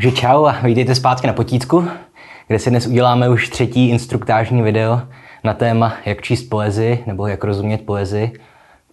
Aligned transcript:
Takže 0.00 0.16
čau 0.16 0.44
a 0.44 0.52
vítejte 0.62 0.94
zpátky 0.94 1.26
na 1.26 1.32
potítku, 1.32 1.88
kde 2.46 2.58
si 2.58 2.70
dnes 2.70 2.86
uděláme 2.86 3.28
už 3.28 3.48
třetí 3.48 3.88
instruktážní 3.88 4.62
video 4.62 5.02
na 5.44 5.54
téma, 5.54 5.94
jak 6.04 6.22
číst 6.22 6.42
poezii 6.42 7.04
nebo 7.06 7.26
jak 7.26 7.44
rozumět 7.44 7.86
poezii, 7.86 8.32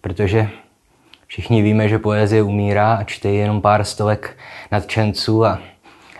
protože 0.00 0.48
všichni 1.26 1.62
víme, 1.62 1.88
že 1.88 1.98
poezie 1.98 2.42
umírá 2.42 2.94
a 2.94 3.04
čte 3.04 3.28
jenom 3.28 3.60
pár 3.60 3.84
stovek 3.84 4.36
nadčenců 4.72 5.46
a 5.46 5.58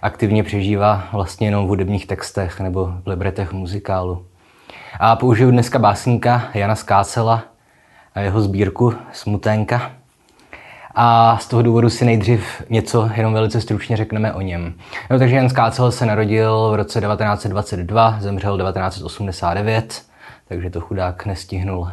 aktivně 0.03 0.43
přežívá 0.43 1.09
vlastně 1.13 1.47
jenom 1.47 1.67
v 1.67 1.69
hudebních 1.69 2.07
textech 2.07 2.61
nebo 2.61 2.93
v 3.05 3.09
libretech 3.09 3.53
muzikálu. 3.53 4.27
A 5.01 5.17
použiju 5.17 5.51
dneska 5.51 5.79
básníka 5.79 6.49
Jana 6.55 6.75
Skácela 6.75 7.45
a 8.15 8.21
jeho 8.21 8.41
sbírku 8.41 8.95
Smuténka, 9.13 9.91
a 10.95 11.39
z 11.39 11.47
toho 11.47 11.63
důvodu 11.63 11.91
si 11.91 12.05
nejdřív 12.05 12.63
něco 12.71 13.11
jenom 13.15 13.33
velice 13.33 13.61
stručně 13.61 13.97
řekneme 13.97 14.33
o 14.33 14.41
něm. 14.41 14.75
No, 15.11 15.19
takže 15.19 15.37
Jan 15.37 15.49
Skácel 15.49 15.93
se 15.93 16.07
narodil 16.07 16.71
v 16.71 16.75
roce 16.75 17.01
1922, 17.01 18.17
zemřel 18.21 18.59
1989, 18.59 20.03
takže 20.49 20.71
to 20.71 20.81
chudák 20.81 21.27
nestihnul. 21.27 21.91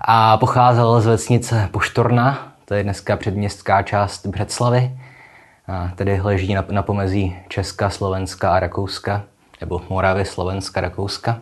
A 0.00 0.36
pocházel 0.36 1.00
z 1.00 1.06
vesnice 1.06 1.68
Poštorna, 1.70 2.52
to 2.64 2.74
je 2.74 2.82
dneska 2.82 3.16
předměstská 3.16 3.82
část 3.82 4.26
Břeclavy, 4.26 4.90
a 5.68 5.90
tedy 5.94 6.20
leží 6.20 6.54
na, 6.54 6.64
na 6.70 6.82
pomezí 6.82 7.36
Česka, 7.48 7.90
Slovenska 7.90 8.50
a 8.50 8.60
Rakouska, 8.60 9.22
nebo 9.60 9.82
Moravy, 9.88 10.24
Slovenska, 10.24 10.80
Rakouska. 10.80 11.38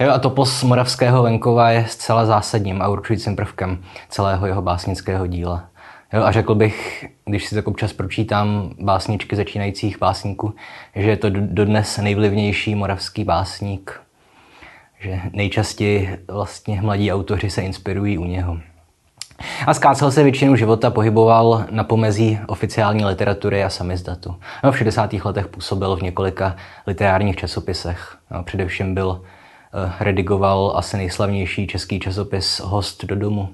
Jo, 0.00 0.12
a 0.12 0.18
topos 0.18 0.62
moravského 0.62 1.22
venkova 1.22 1.70
je 1.70 1.86
zcela 1.88 2.26
zásadním 2.26 2.82
a 2.82 2.88
určujícím 2.88 3.36
prvkem 3.36 3.82
celého 4.08 4.46
jeho 4.46 4.62
básnického 4.62 5.26
díla. 5.26 5.64
Jo, 6.12 6.22
a 6.22 6.32
řekl 6.32 6.54
bych, 6.54 7.06
když 7.24 7.46
si 7.46 7.54
tak 7.54 7.68
občas 7.68 7.92
pročítám 7.92 8.74
básničky 8.80 9.36
začínajících 9.36 9.98
básníků, 9.98 10.54
že 10.96 11.10
je 11.10 11.16
to 11.16 11.30
dodnes 11.30 11.98
nejvlivnější 11.98 12.74
moravský 12.74 13.24
básník. 13.24 14.00
Že 15.00 15.20
nejčastěji 15.32 16.18
vlastně 16.28 16.82
mladí 16.82 17.12
autoři 17.12 17.50
se 17.50 17.62
inspirují 17.62 18.18
u 18.18 18.24
něho. 18.24 18.58
A 19.66 19.74
skácel 19.74 20.10
se 20.10 20.22
většinu 20.22 20.56
života 20.56 20.90
pohyboval 20.90 21.64
na 21.70 21.84
pomezí 21.84 22.38
oficiální 22.46 23.04
literatury 23.04 23.64
a 23.64 23.70
samizdatu. 23.70 24.36
No, 24.64 24.72
v 24.72 24.78
60. 24.78 25.12
letech 25.12 25.46
působil 25.46 25.96
v 25.96 26.02
několika 26.02 26.56
literárních 26.86 27.36
časopisech. 27.36 28.16
No, 28.30 28.42
především 28.42 28.94
byl, 28.94 29.22
eh, 29.22 29.92
redigoval 30.00 30.72
asi 30.76 30.96
nejslavnější 30.96 31.66
český 31.66 32.00
časopis 32.00 32.60
Host 32.60 33.04
do 33.04 33.16
domu. 33.16 33.48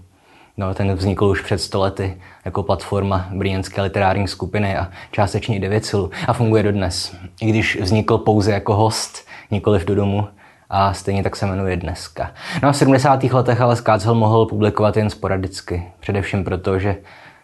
No, 0.57 0.75
ten 0.75 0.95
vznikl 0.95 1.25
už 1.25 1.41
před 1.41 1.59
stolety 1.59 2.17
jako 2.45 2.63
platforma 2.63 3.29
brněnské 3.33 3.83
literární 3.83 4.29
skupiny 4.29 4.77
a 4.77 4.91
částečně 5.11 5.57
i 5.57 5.81
a 6.27 6.33
funguje 6.33 6.63
dodnes. 6.63 7.17
I 7.41 7.47
když 7.47 7.81
vznikl 7.81 8.19
pouze 8.19 8.53
jako 8.53 8.75
host, 8.75 9.27
nikoliv 9.51 9.85
do 9.85 9.95
domu, 9.95 10.29
a 10.71 10.95
stejně 10.95 11.23
tak 11.23 11.37
se 11.37 11.47
jmenuje 11.47 11.77
dneska. 11.77 12.31
No 12.63 12.69
a 12.69 12.73
v 12.73 12.77
70. 12.77 13.25
letech 13.25 13.61
ale 13.61 13.77
Skácel 13.77 14.15
mohl 14.15 14.47
publikovat 14.47 14.97
jen 14.97 15.11
sporadicky, 15.11 15.83
především 16.01 16.45
proto, 16.45 16.79
že 16.79 16.97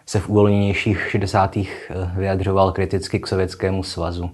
se 0.05 0.19
v 0.19 0.29
uvolněnějších 0.29 1.07
60. 1.09 1.57
Eh, 1.57 1.65
vyjadřoval 2.15 2.71
kriticky 2.71 3.19
k 3.19 3.27
Sovětskému 3.27 3.83
svazu. 3.83 4.31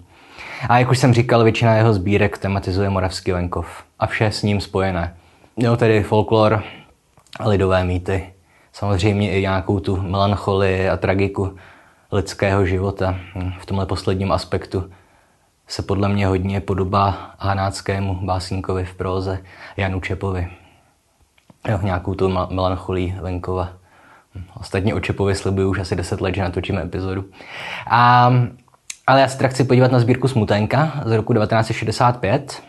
A 0.70 0.80
jak 0.80 0.92
už 0.92 1.00
jsem 1.00 1.14
říkal, 1.14 1.44
většina 1.44 1.76
jeho 1.76 1.94
sbírek 1.94 2.38
tematizuje 2.38 2.90
moravský 2.90 3.32
venkov 3.32 3.84
a 4.00 4.08
vše 4.08 4.26
s 4.26 4.44
ním 4.44 4.62
spojené. 4.62 5.16
Jo, 5.58 5.78
tedy 5.78 6.04
folklor 6.04 6.64
lidové 7.46 7.84
mýty, 7.84 8.34
samozřejmě 8.78 9.32
i 9.32 9.42
nějakou 9.42 9.80
tu 9.80 10.02
melancholii 10.02 10.90
a 10.90 10.98
tragiku 10.98 11.56
lidského 12.12 12.66
života. 12.66 13.16
V 13.60 13.66
tomhle 13.66 13.86
posledním 13.86 14.32
aspektu 14.32 14.92
se 15.68 15.82
podle 15.82 16.10
mě 16.10 16.28
hodně 16.28 16.62
podobá 16.62 17.36
hanáckému 17.40 18.20
básníkovi 18.26 18.86
v 18.86 18.94
próze 18.94 19.40
Janu 19.78 20.02
Čepovi. 20.02 20.48
Jo, 21.68 21.80
nějakou 21.84 22.14
tu 22.14 22.30
melancholii 22.50 23.16
venkova. 23.22 23.70
Ostatně 24.60 24.94
o 24.94 25.00
Čepovi 25.00 25.36
slibuju 25.36 25.70
už 25.70 25.80
asi 25.80 25.96
10 25.96 26.22
let, 26.22 26.36
že 26.36 26.42
natočíme 26.42 26.82
epizodu. 26.82 27.26
A, 27.90 28.34
ale 29.08 29.22
já 29.22 29.28
se 29.28 29.48
chci 29.48 29.64
podívat 29.64 29.92
na 29.92 30.00
sbírku 30.00 30.28
Smutenka 30.28 30.92
z 31.06 31.12
roku 31.12 31.34
1965. 31.34 32.64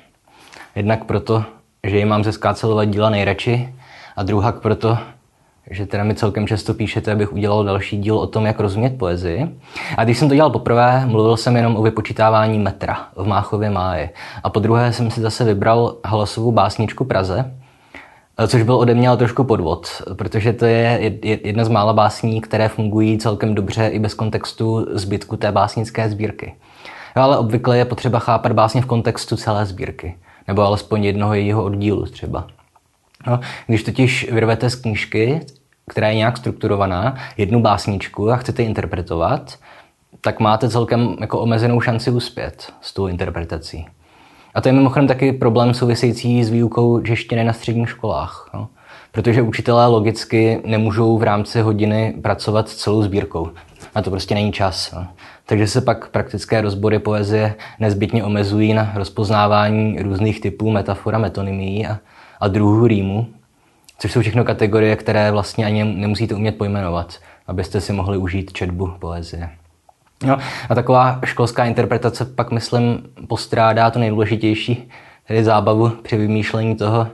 Jednak 0.76 1.04
proto, 1.04 1.44
že 1.84 1.98
ji 1.98 2.04
mám 2.04 2.24
ze 2.24 2.32
Skácelova 2.32 2.84
díla 2.84 3.10
nejradši 3.10 3.74
a 4.16 4.22
druhak 4.22 4.60
proto, 4.60 4.98
že 5.70 5.86
teda 5.86 6.04
mi 6.04 6.14
celkem 6.14 6.46
často 6.46 6.74
píšete, 6.74 7.12
abych 7.12 7.32
udělal 7.32 7.64
další 7.64 7.98
díl 7.98 8.18
o 8.18 8.26
tom, 8.26 8.46
jak 8.46 8.60
rozumět 8.60 8.98
poezii. 8.98 9.48
A 9.96 10.04
když 10.04 10.18
jsem 10.18 10.28
to 10.28 10.34
dělal 10.34 10.50
poprvé, 10.50 11.06
mluvil 11.06 11.36
jsem 11.36 11.56
jenom 11.56 11.76
o 11.76 11.82
vypočítávání 11.82 12.58
metra 12.58 13.06
v 13.16 13.26
Máchově 13.26 13.70
máji. 13.70 14.10
A 14.44 14.50
po 14.50 14.60
druhé 14.60 14.92
jsem 14.92 15.10
si 15.10 15.20
zase 15.20 15.44
vybral 15.44 15.96
hlasovou 16.04 16.52
básničku 16.52 17.04
Praze, 17.04 17.54
což 18.46 18.62
byl 18.62 18.74
ode 18.74 18.94
mě 18.94 19.08
ale 19.08 19.16
trošku 19.16 19.44
podvod, 19.44 19.88
protože 20.14 20.52
to 20.52 20.64
je 20.64 21.12
jedna 21.22 21.64
z 21.64 21.68
mála 21.68 21.92
básní, 21.92 22.40
které 22.40 22.68
fungují 22.68 23.18
celkem 23.18 23.54
dobře 23.54 23.88
i 23.88 23.98
bez 23.98 24.14
kontextu 24.14 24.86
zbytku 24.90 25.36
té 25.36 25.52
básnické 25.52 26.10
sbírky. 26.10 26.54
Jo, 27.16 27.22
ale 27.22 27.38
obvykle 27.38 27.78
je 27.78 27.84
potřeba 27.84 28.18
chápat 28.18 28.52
básně 28.52 28.82
v 28.82 28.86
kontextu 28.86 29.36
celé 29.36 29.66
sbírky, 29.66 30.16
nebo 30.48 30.62
alespoň 30.62 31.04
jednoho 31.04 31.34
jejího 31.34 31.64
oddílu 31.64 32.06
třeba. 32.06 32.46
No, 33.26 33.40
když 33.66 33.82
totiž 33.82 34.32
vyrvete 34.32 34.70
z 34.70 34.74
knížky 34.74 35.40
která 35.88 36.08
je 36.08 36.14
nějak 36.14 36.36
strukturovaná, 36.36 37.14
jednu 37.36 37.60
básničku 37.60 38.30
a 38.30 38.36
chcete 38.36 38.62
interpretovat, 38.62 39.58
tak 40.20 40.40
máte 40.40 40.68
celkem 40.68 41.16
jako 41.20 41.40
omezenou 41.40 41.80
šanci 41.80 42.10
uspět 42.10 42.72
s 42.80 42.94
tou 42.94 43.06
interpretací. 43.06 43.86
A 44.54 44.60
to 44.60 44.68
je 44.68 44.72
mimochodem 44.72 45.08
taky 45.08 45.32
problém 45.32 45.74
související 45.74 46.44
s 46.44 46.50
výukou 46.50 47.00
češtiny 47.00 47.44
na 47.44 47.52
středních 47.52 47.90
školách. 47.90 48.50
No? 48.54 48.68
Protože 49.12 49.42
učitelé 49.42 49.86
logicky 49.86 50.62
nemůžou 50.64 51.18
v 51.18 51.22
rámci 51.22 51.60
hodiny 51.60 52.14
pracovat 52.22 52.68
celou 52.68 53.02
sbírkou. 53.02 53.50
Na 53.96 54.02
to 54.02 54.10
prostě 54.10 54.34
není 54.34 54.52
čas. 54.52 54.92
No? 54.92 55.06
Takže 55.46 55.66
se 55.66 55.80
pak 55.80 56.08
praktické 56.08 56.60
rozbory 56.60 56.98
poezie 56.98 57.54
nezbytně 57.78 58.24
omezují 58.24 58.74
na 58.74 58.92
rozpoznávání 58.94 60.02
různých 60.02 60.40
typů 60.40 60.70
metafor 60.70 61.14
a 61.14 61.18
a, 61.18 61.98
a 62.40 62.48
druhů 62.48 62.86
rýmu, 62.86 63.26
Což 63.98 64.12
jsou 64.12 64.20
všechno 64.20 64.44
kategorie, 64.44 64.96
které 64.96 65.30
vlastně 65.30 65.66
ani 65.66 65.84
nemusíte 65.84 66.34
umět 66.34 66.58
pojmenovat, 66.58 67.18
abyste 67.46 67.80
si 67.80 67.92
mohli 67.92 68.18
užít 68.18 68.52
četbu 68.52 68.92
poezie. 68.98 69.50
No, 70.24 70.38
a 70.68 70.74
taková 70.74 71.20
školská 71.24 71.64
interpretace 71.64 72.24
pak, 72.24 72.50
myslím, 72.50 73.02
postrádá 73.28 73.90
to 73.90 73.98
nejdůležitější, 73.98 74.90
tedy 75.28 75.44
zábavu 75.44 75.88
při 75.88 76.16
vymýšlení 76.16 76.76
toho, 76.76 77.08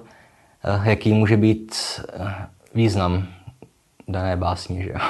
eh, 0.64 0.90
jaký 0.90 1.12
může 1.12 1.36
být 1.36 1.74
eh, 2.20 2.34
význam 2.74 3.26
dané 4.08 4.36
básně. 4.36 4.82
Že 4.82 4.90
jo? 4.90 5.00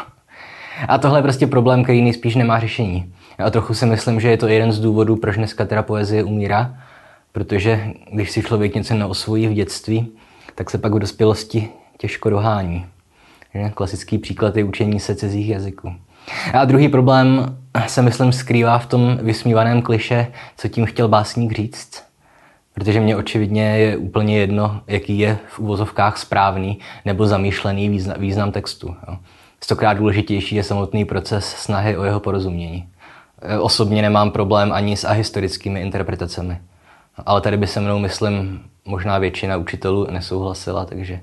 A 0.88 0.98
tohle 0.98 1.18
je 1.18 1.22
prostě 1.22 1.46
problém, 1.46 1.84
který 1.84 2.02
nejspíš 2.02 2.34
nemá 2.34 2.60
řešení. 2.60 3.14
A 3.38 3.50
trochu 3.50 3.74
si 3.74 3.86
myslím, 3.86 4.20
že 4.20 4.30
je 4.30 4.36
to 4.36 4.48
jeden 4.48 4.72
z 4.72 4.80
důvodů, 4.80 5.16
proč 5.16 5.36
dneska 5.36 5.64
teda 5.64 5.82
poezie 5.82 6.24
umírá, 6.24 6.74
protože 7.32 7.92
když 8.12 8.30
si 8.30 8.42
člověk 8.42 8.74
něco 8.74 8.94
neosvojí 8.94 9.48
v 9.48 9.52
dětství, 9.52 10.12
tak 10.54 10.70
se 10.70 10.78
pak 10.78 10.94
v 10.94 10.98
dospělosti 10.98 11.68
těžko 11.98 12.30
dohání. 12.30 12.86
Klasický 13.74 14.18
příklad 14.18 14.56
je 14.56 14.64
učení 14.64 15.00
se 15.00 15.14
cizích 15.14 15.48
jazyků. 15.48 15.92
A 16.52 16.64
druhý 16.64 16.88
problém 16.88 17.56
se, 17.86 18.02
myslím, 18.02 18.32
skrývá 18.32 18.78
v 18.78 18.86
tom 18.86 19.18
vysmívaném 19.22 19.82
kliše, 19.82 20.26
co 20.56 20.68
tím 20.68 20.86
chtěl 20.86 21.08
básník 21.08 21.52
říct. 21.52 22.04
Protože 22.74 23.00
mě 23.00 23.16
očividně 23.16 23.78
je 23.78 23.96
úplně 23.96 24.38
jedno, 24.38 24.80
jaký 24.86 25.18
je 25.18 25.38
v 25.48 25.58
uvozovkách 25.58 26.18
správný 26.18 26.78
nebo 27.04 27.26
zamýšlený 27.26 27.88
význam, 27.88 28.16
význam 28.20 28.52
textu. 28.52 28.96
Stokrát 29.60 29.94
důležitější 29.94 30.56
je 30.56 30.62
samotný 30.62 31.04
proces 31.04 31.44
snahy 31.44 31.96
o 31.96 32.04
jeho 32.04 32.20
porozumění. 32.20 32.88
Osobně 33.60 34.02
nemám 34.02 34.30
problém 34.30 34.72
ani 34.72 34.96
s 34.96 35.04
ahistorickými 35.04 35.80
interpretacemi. 35.80 36.58
Ale 37.26 37.40
tady 37.40 37.56
by 37.56 37.66
se 37.66 37.80
mnou, 37.80 37.98
myslím, 37.98 38.62
možná 38.84 39.18
většina 39.18 39.56
učitelů 39.56 40.06
nesouhlasila, 40.10 40.84
takže 40.84 41.20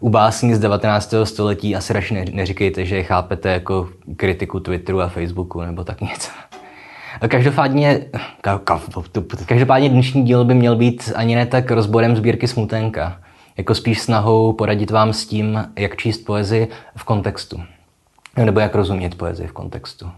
u 0.00 0.08
básní 0.08 0.54
z 0.54 0.58
19. 0.58 1.14
století 1.24 1.76
asi 1.76 1.92
radši 1.92 2.24
neříkejte, 2.32 2.84
že 2.84 2.96
je 2.96 3.02
chápete 3.02 3.48
jako 3.48 3.88
kritiku 4.16 4.60
Twitteru 4.60 5.00
a 5.00 5.08
Facebooku 5.08 5.60
nebo 5.60 5.84
tak 5.84 6.00
něco. 6.00 6.30
Každopádně, 7.28 8.06
každopádně 9.46 9.88
dnešní 9.88 10.22
díl 10.22 10.44
by 10.44 10.54
měl 10.54 10.76
být 10.76 11.12
ani 11.14 11.34
ne 11.34 11.46
tak 11.46 11.70
rozborem 11.70 12.16
sbírky 12.16 12.48
Smutenka, 12.48 13.20
jako 13.56 13.74
spíš 13.74 14.00
snahou 14.00 14.52
poradit 14.52 14.90
vám 14.90 15.12
s 15.12 15.26
tím, 15.26 15.68
jak 15.78 15.96
číst 15.96 16.18
poezii 16.18 16.68
v 16.96 17.04
kontextu. 17.04 17.62
Nebo 18.36 18.60
jak 18.60 18.74
rozumět 18.74 19.14
poezii 19.14 19.48
v 19.48 19.52
kontextu. 19.52 20.10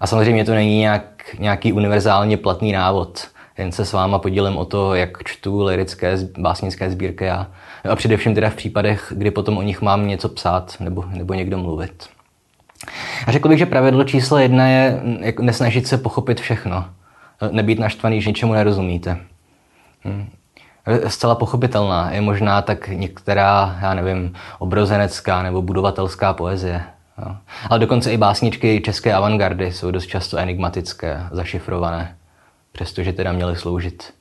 A 0.00 0.06
samozřejmě 0.06 0.44
to 0.44 0.54
není 0.54 0.78
nějak, 0.78 1.36
nějaký 1.38 1.72
univerzálně 1.72 2.36
platný 2.36 2.72
návod. 2.72 3.28
Jen 3.58 3.72
se 3.72 3.84
s 3.84 3.92
váma 3.92 4.18
podílím 4.18 4.56
o 4.56 4.64
to, 4.64 4.94
jak 4.94 5.24
čtu 5.24 5.62
lirické 5.62 6.16
básnické 6.38 6.90
sbírky 6.90 7.24
já. 7.24 7.46
A 7.90 7.96
především 7.96 8.34
teda 8.34 8.50
v 8.50 8.54
případech, 8.54 9.12
kdy 9.16 9.30
potom 9.30 9.58
o 9.58 9.62
nich 9.62 9.82
mám 9.82 10.08
něco 10.08 10.28
psát 10.28 10.76
nebo, 10.80 11.04
nebo 11.08 11.34
někdo 11.34 11.58
mluvit. 11.58 12.08
A 13.26 13.32
řekl 13.32 13.48
bych, 13.48 13.58
že 13.58 13.66
pravidlo 13.66 14.04
číslo 14.04 14.38
jedna 14.38 14.68
je 14.68 15.00
jako 15.20 15.42
nesnažit 15.42 15.86
se 15.86 15.98
pochopit 15.98 16.40
všechno. 16.40 16.84
Nebýt 17.50 17.78
naštvaný, 17.78 18.20
že 18.22 18.30
ničemu 18.30 18.52
nerozumíte. 18.52 19.18
Hm. 20.04 20.30
Zcela 21.06 21.34
pochopitelná 21.34 22.10
je 22.10 22.20
možná 22.20 22.62
tak 22.62 22.88
některá, 22.88 23.78
já 23.82 23.94
nevím, 23.94 24.34
obrozenecká 24.58 25.42
nebo 25.42 25.62
budovatelská 25.62 26.32
poezie. 26.32 26.82
Jo. 27.18 27.36
Ale 27.70 27.78
dokonce 27.78 28.12
i 28.12 28.16
básničky 28.16 28.80
české 28.80 29.14
avantgardy 29.14 29.72
jsou 29.72 29.90
dost 29.90 30.06
často 30.06 30.36
enigmatické, 30.36 31.26
zašifrované, 31.30 32.16
přestože 32.72 33.12
teda 33.12 33.32
měly 33.32 33.56
sloužit, 33.56 34.14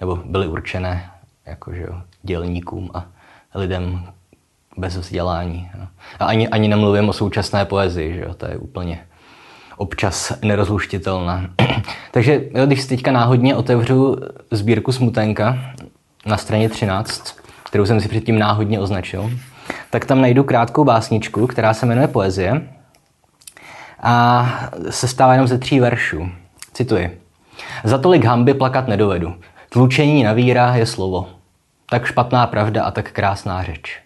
nebo 0.00 0.16
byly 0.16 0.48
určené 0.48 1.10
jakože 1.46 1.82
jo, 1.82 2.02
dělníkům 2.22 2.90
a 2.94 3.06
lidem 3.54 4.06
bez 4.76 4.96
vzdělání. 4.96 5.70
Jo. 5.78 5.86
A 6.18 6.24
ani, 6.24 6.48
ani 6.48 6.68
nemluvím 6.68 7.08
o 7.08 7.12
současné 7.12 7.64
poezii, 7.64 8.14
že 8.14 8.20
jo, 8.20 8.34
to 8.34 8.46
je 8.46 8.56
úplně 8.56 9.06
občas 9.76 10.32
nerozluštitelná. 10.42 11.50
Takže 12.10 12.42
jo, 12.54 12.66
když 12.66 12.82
si 12.82 12.88
teďka 12.88 13.12
náhodně 13.12 13.56
otevřu 13.56 14.16
sbírku 14.50 14.92
Smutenka 14.92 15.58
na 16.26 16.36
straně 16.36 16.68
13, 16.68 17.36
kterou 17.64 17.86
jsem 17.86 18.00
si 18.00 18.08
předtím 18.08 18.38
náhodně 18.38 18.80
označil, 18.80 19.30
tak 19.90 20.04
tam 20.04 20.20
najdu 20.20 20.44
krátkou 20.44 20.84
básničku, 20.84 21.46
která 21.46 21.74
se 21.74 21.86
jmenuje 21.86 22.08
Poezie 22.08 22.68
a 24.02 24.46
se 24.90 25.08
stává 25.08 25.32
jenom 25.32 25.48
ze 25.48 25.58
tří 25.58 25.80
veršů. 25.80 26.28
Cituji. 26.72 27.27
Za 27.84 27.98
tolik 27.98 28.24
hamby 28.24 28.54
plakat 28.54 28.88
nedovedu. 28.88 29.34
Tlučení 29.68 30.22
na 30.22 30.32
víra 30.32 30.74
je 30.74 30.86
slovo. 30.86 31.28
Tak 31.90 32.06
špatná 32.06 32.46
pravda 32.46 32.84
a 32.84 32.90
tak 32.90 33.12
krásná 33.12 33.62
řeč. 33.62 34.00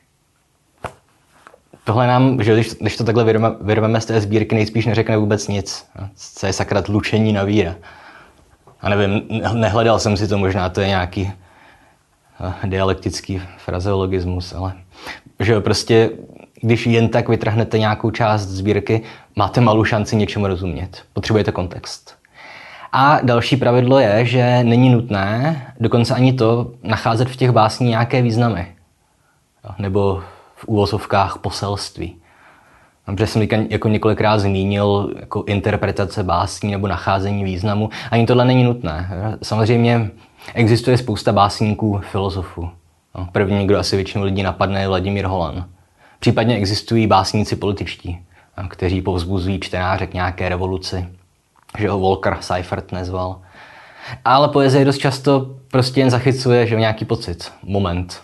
Tohle 1.85 2.07
nám, 2.07 2.43
že 2.43 2.55
když, 2.55 2.75
když 2.75 2.97
to 2.97 3.05
takhle 3.05 3.25
vyrveme, 3.61 4.01
z 4.01 4.07
té 4.07 4.21
sbírky, 4.21 4.55
nejspíš 4.55 4.87
neřekne 4.87 5.17
vůbec 5.17 5.49
nic. 5.49 5.87
Co 6.17 6.47
je 6.47 6.53
sakra 6.53 6.83
tlučení 6.83 7.33
na 7.33 7.43
víra. 7.43 7.75
A 8.81 8.89
nevím, 8.89 9.23
nehledal 9.53 9.99
jsem 9.99 10.17
si 10.17 10.29
to, 10.29 10.39
možná 10.39 10.69
to 10.69 10.81
je 10.81 10.87
nějaký 10.87 11.33
eh, 12.41 12.69
dialektický 12.69 13.43
frazeologismus, 13.59 14.55
ale 14.55 14.73
že 15.41 15.61
prostě, 15.61 16.11
když 16.61 16.87
jen 16.87 17.09
tak 17.09 17.29
vytrhnete 17.29 17.79
nějakou 17.79 18.11
část 18.11 18.43
sbírky, 18.43 19.03
máte 19.37 19.61
malou 19.61 19.85
šanci 19.85 20.17
něčemu 20.17 20.47
rozumět. 20.47 21.03
Potřebujete 21.13 21.53
kontext. 21.53 22.22
A 22.93 23.21
další 23.23 23.57
pravidlo 23.57 23.99
je, 23.99 24.25
že 24.27 24.65
není 24.65 24.91
nutné 24.91 25.67
dokonce 25.81 26.15
ani 26.15 26.33
to 26.33 26.73
nacházet 26.83 27.29
v 27.29 27.37
těch 27.37 27.51
básních 27.51 27.91
nějaké 27.91 28.23
významy. 28.23 28.67
Nebo 29.79 30.23
v 30.55 30.65
úvozovkách 30.69 31.39
poselství. 31.39 32.17
Protože 33.05 33.27
jsem 33.27 33.43
jako 33.69 33.89
několikrát 33.89 34.39
zmínil 34.39 35.15
jako 35.21 35.45
interpretace 35.47 36.23
básní 36.23 36.71
nebo 36.71 36.89
nacházení 36.89 37.45
významu. 37.45 37.91
Ani 38.11 38.27
tohle 38.27 38.45
není 38.45 38.65
nutné. 38.65 39.11
Samozřejmě 39.43 40.11
existuje 40.55 40.99
spousta 40.99 41.33
básníků, 41.33 42.01
filozofů. 42.11 42.71
No, 43.15 43.29
první, 43.33 43.67
kdo 43.67 43.79
asi 43.79 43.97
většinu 43.97 44.25
lidí 44.25 44.43
napadne, 44.43 44.81
je 44.81 44.89
Vladimír 44.89 45.27
Holan. 45.27 45.65
Případně 46.21 46.57
existují 46.57 47.07
básníci 47.07 47.57
političtí, 47.57 48.19
kteří 48.69 49.03
povzbuzují 49.03 49.61
čtenáře 49.61 50.07
k 50.07 50.15
nějaké 50.15 50.49
revoluci, 50.49 51.09
že 51.79 51.89
ho 51.89 51.99
Volker 51.99 52.37
Seifert 52.41 52.93
nezval. 52.93 53.41
Ale 54.25 54.49
poezie 54.49 54.85
dost 54.85 54.99
často 54.99 55.57
prostě 55.71 56.01
jen 56.01 56.11
zachycuje 56.11 56.67
že 56.67 56.77
nějaký 56.77 57.05
pocit, 57.05 57.53
moment. 57.63 58.23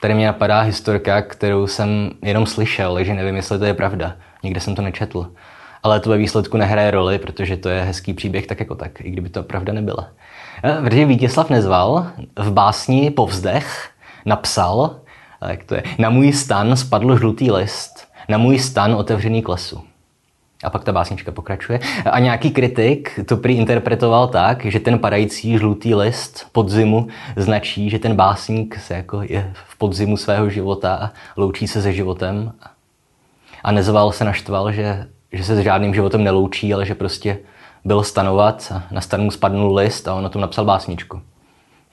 Tady 0.00 0.14
mě 0.14 0.26
napadá 0.26 0.60
historka, 0.60 1.22
kterou 1.22 1.66
jsem 1.66 2.10
jenom 2.22 2.46
slyšel, 2.46 2.94
takže 2.94 3.14
nevím, 3.14 3.36
jestli 3.36 3.58
to 3.58 3.64
je 3.64 3.74
pravda. 3.74 4.16
Nikde 4.42 4.60
jsem 4.60 4.74
to 4.74 4.82
nečetl. 4.82 5.30
Ale 5.82 6.00
to 6.00 6.10
ve 6.10 6.16
výsledku 6.16 6.56
nehraje 6.56 6.90
roli, 6.90 7.18
protože 7.18 7.56
to 7.56 7.68
je 7.68 7.82
hezký 7.82 8.14
příběh 8.14 8.46
tak 8.46 8.60
jako 8.60 8.74
tak, 8.74 9.00
i 9.00 9.10
kdyby 9.10 9.28
to 9.28 9.42
pravda 9.42 9.72
nebyla. 9.72 10.08
Eh, 10.64 10.76
protože 10.84 11.06
Vítězslav 11.06 11.50
Nezval 11.50 12.06
v 12.36 12.52
básni 12.52 13.10
Povzdech 13.10 13.90
napsal, 14.24 15.00
eh, 15.42 15.50
jak 15.50 15.64
to 15.64 15.74
je, 15.74 15.82
na 15.98 16.10
můj 16.10 16.32
stan 16.32 16.76
spadl 16.76 17.18
žlutý 17.18 17.50
list, 17.50 18.08
na 18.28 18.38
můj 18.38 18.58
stan 18.58 18.94
otevřený 18.94 19.42
klesu. 19.42 19.84
A 20.64 20.70
pak 20.70 20.84
ta 20.84 20.92
básnička 20.92 21.32
pokračuje. 21.32 21.80
A 22.10 22.18
nějaký 22.18 22.50
kritik 22.50 23.20
to 23.26 23.36
prý 23.36 23.56
interpretoval 23.56 24.28
tak, 24.28 24.64
že 24.64 24.80
ten 24.80 24.98
padající 24.98 25.58
žlutý 25.58 25.94
list 25.94 26.46
podzimu 26.52 27.06
značí, 27.36 27.90
že 27.90 27.98
ten 27.98 28.16
básník 28.16 28.78
se 28.78 28.94
jako 28.94 29.22
je 29.22 29.52
v 29.54 29.78
podzimu 29.78 30.16
svého 30.16 30.50
života 30.50 30.94
a 30.94 31.10
loučí 31.36 31.68
se 31.68 31.82
se 31.82 31.92
životem. 31.92 32.52
A 33.64 33.72
nezval 33.72 34.12
se 34.12 34.24
naštval, 34.24 34.72
že, 34.72 35.06
že 35.32 35.44
se 35.44 35.56
s 35.56 35.58
žádným 35.58 35.94
životem 35.94 36.24
neloučí, 36.24 36.74
ale 36.74 36.86
že 36.86 36.94
prostě 36.94 37.38
byl 37.84 38.02
stanovat 38.02 38.72
a 38.74 38.82
na 38.90 39.00
stanu 39.00 39.30
spadnul 39.30 39.76
list 39.76 40.08
a 40.08 40.14
on 40.14 40.22
na 40.22 40.28
tom 40.28 40.42
napsal 40.42 40.64
básničku. 40.64 41.20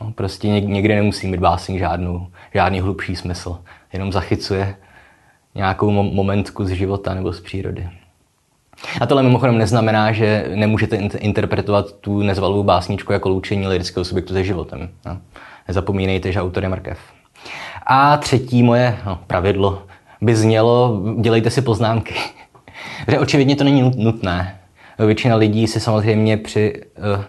No, 0.02 0.12
prostě 0.12 0.48
někde 0.48 0.96
nemusí 0.96 1.28
mít 1.28 1.40
básník 1.40 1.80
žádnou, 1.80 2.28
žádný 2.54 2.80
hlubší 2.80 3.16
smysl. 3.16 3.60
Jenom 3.94 4.12
zachycuje 4.12 4.76
nějakou 5.56 5.92
momentku 5.92 6.66
z 6.66 6.70
života 6.70 7.14
nebo 7.14 7.34
z 7.34 7.42
přírody. 7.42 7.90
A 9.02 9.06
tohle 9.06 9.24
mimochodem 9.24 9.58
neznamená, 9.58 10.12
že 10.12 10.46
nemůžete 10.56 10.96
interpretovat 10.96 11.92
tu 11.92 12.22
nezvalovou 12.22 12.64
básničku 12.64 13.14
jako 13.14 13.30
loučení 13.30 13.68
lirického 13.68 14.06
subjektu 14.06 14.34
se 14.34 14.44
životem. 14.44 14.90
No. 15.06 15.18
Nezapomínejte, 15.68 16.32
že 16.32 16.42
autor 16.42 16.64
je 16.64 16.70
mrkev. 16.70 17.00
A 17.86 18.18
třetí 18.18 18.64
moje 18.64 18.98
no, 19.06 19.20
pravidlo 19.28 19.84
by 20.22 20.36
znělo, 20.36 21.02
dělejte 21.20 21.50
si 21.50 21.62
poznámky. 21.62 22.16
že 23.08 23.20
očividně 23.20 23.56
to 23.56 23.64
není 23.64 23.92
nutné. 23.96 24.60
Většina 25.00 25.36
lidí 25.36 25.68
si 25.68 25.80
samozřejmě 25.80 26.38
při 26.38 26.82
uh, 27.16 27.24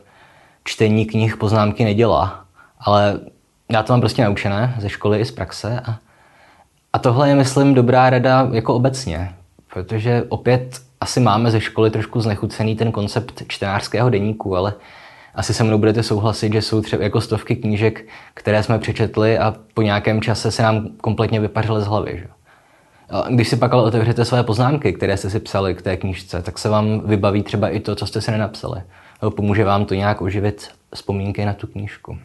čtení 0.64 1.06
knih 1.06 1.36
poznámky 1.36 1.84
nedělá, 1.84 2.44
ale 2.80 3.20
já 3.72 3.82
to 3.82 3.92
mám 3.92 4.00
prostě 4.00 4.24
naučené 4.24 4.74
ze 4.78 4.88
školy 4.88 5.20
i 5.20 5.24
z 5.24 5.30
praxe 5.30 5.80
a, 5.80 5.98
a 6.92 6.98
tohle 6.98 7.28
je, 7.28 7.34
myslím, 7.34 7.74
dobrá 7.74 8.10
rada 8.10 8.48
jako 8.52 8.74
obecně, 8.74 9.34
protože 9.74 10.24
opět 10.28 10.80
asi 11.04 11.20
máme 11.20 11.50
ze 11.50 11.60
školy 11.60 11.90
trošku 11.90 12.20
znechucený 12.20 12.76
ten 12.76 12.92
koncept 12.92 13.42
čtenářského 13.48 14.10
deníku, 14.10 14.56
ale 14.56 14.74
asi 15.34 15.54
se 15.54 15.64
mnou 15.64 15.78
budete 15.78 16.02
souhlasit, 16.02 16.52
že 16.52 16.62
jsou 16.62 16.80
třeba 16.80 17.02
jako 17.02 17.20
stovky 17.20 17.56
knížek, 17.56 18.08
které 18.34 18.62
jsme 18.62 18.78
přečetli 18.78 19.38
a 19.38 19.54
po 19.74 19.82
nějakém 19.82 20.20
čase 20.20 20.50
se 20.50 20.62
nám 20.62 20.88
kompletně 21.00 21.40
vypařily 21.40 21.82
z 21.82 21.86
hlavy. 21.86 22.18
Že? 22.18 22.26
Když 23.30 23.48
si 23.48 23.56
pak 23.56 23.72
ale 23.72 23.82
otevřete 23.82 24.24
své 24.24 24.42
poznámky, 24.42 24.92
které 24.92 25.16
jste 25.16 25.30
si 25.30 25.40
psali 25.40 25.74
k 25.74 25.82
té 25.82 25.96
knížce, 25.96 26.42
tak 26.42 26.58
se 26.58 26.68
vám 26.68 27.00
vybaví 27.00 27.42
třeba 27.42 27.68
i 27.68 27.80
to, 27.80 27.94
co 27.94 28.06
jste 28.06 28.20
si 28.20 28.30
nenapsali. 28.30 28.82
Pomůže 29.36 29.64
vám 29.64 29.84
to 29.84 29.94
nějak 29.94 30.22
oživit 30.22 30.68
vzpomínky 30.94 31.44
na 31.44 31.52
tu 31.52 31.66
knížku. 31.66 32.18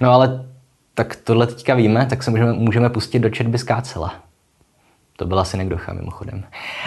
No 0.00 0.10
ale 0.10 0.46
tak 0.94 1.16
tohle 1.16 1.46
teďka 1.46 1.74
víme, 1.74 2.06
tak 2.06 2.22
se 2.22 2.30
můžeme, 2.30 2.52
můžeme 2.52 2.90
pustit 2.90 3.18
do 3.18 3.30
četby 3.30 3.58
z 3.58 3.62
Kácela. 3.62 4.27
To 5.18 5.26
byla 5.26 5.44
synekdocha 5.44 5.92
mimochodem. 5.92 6.44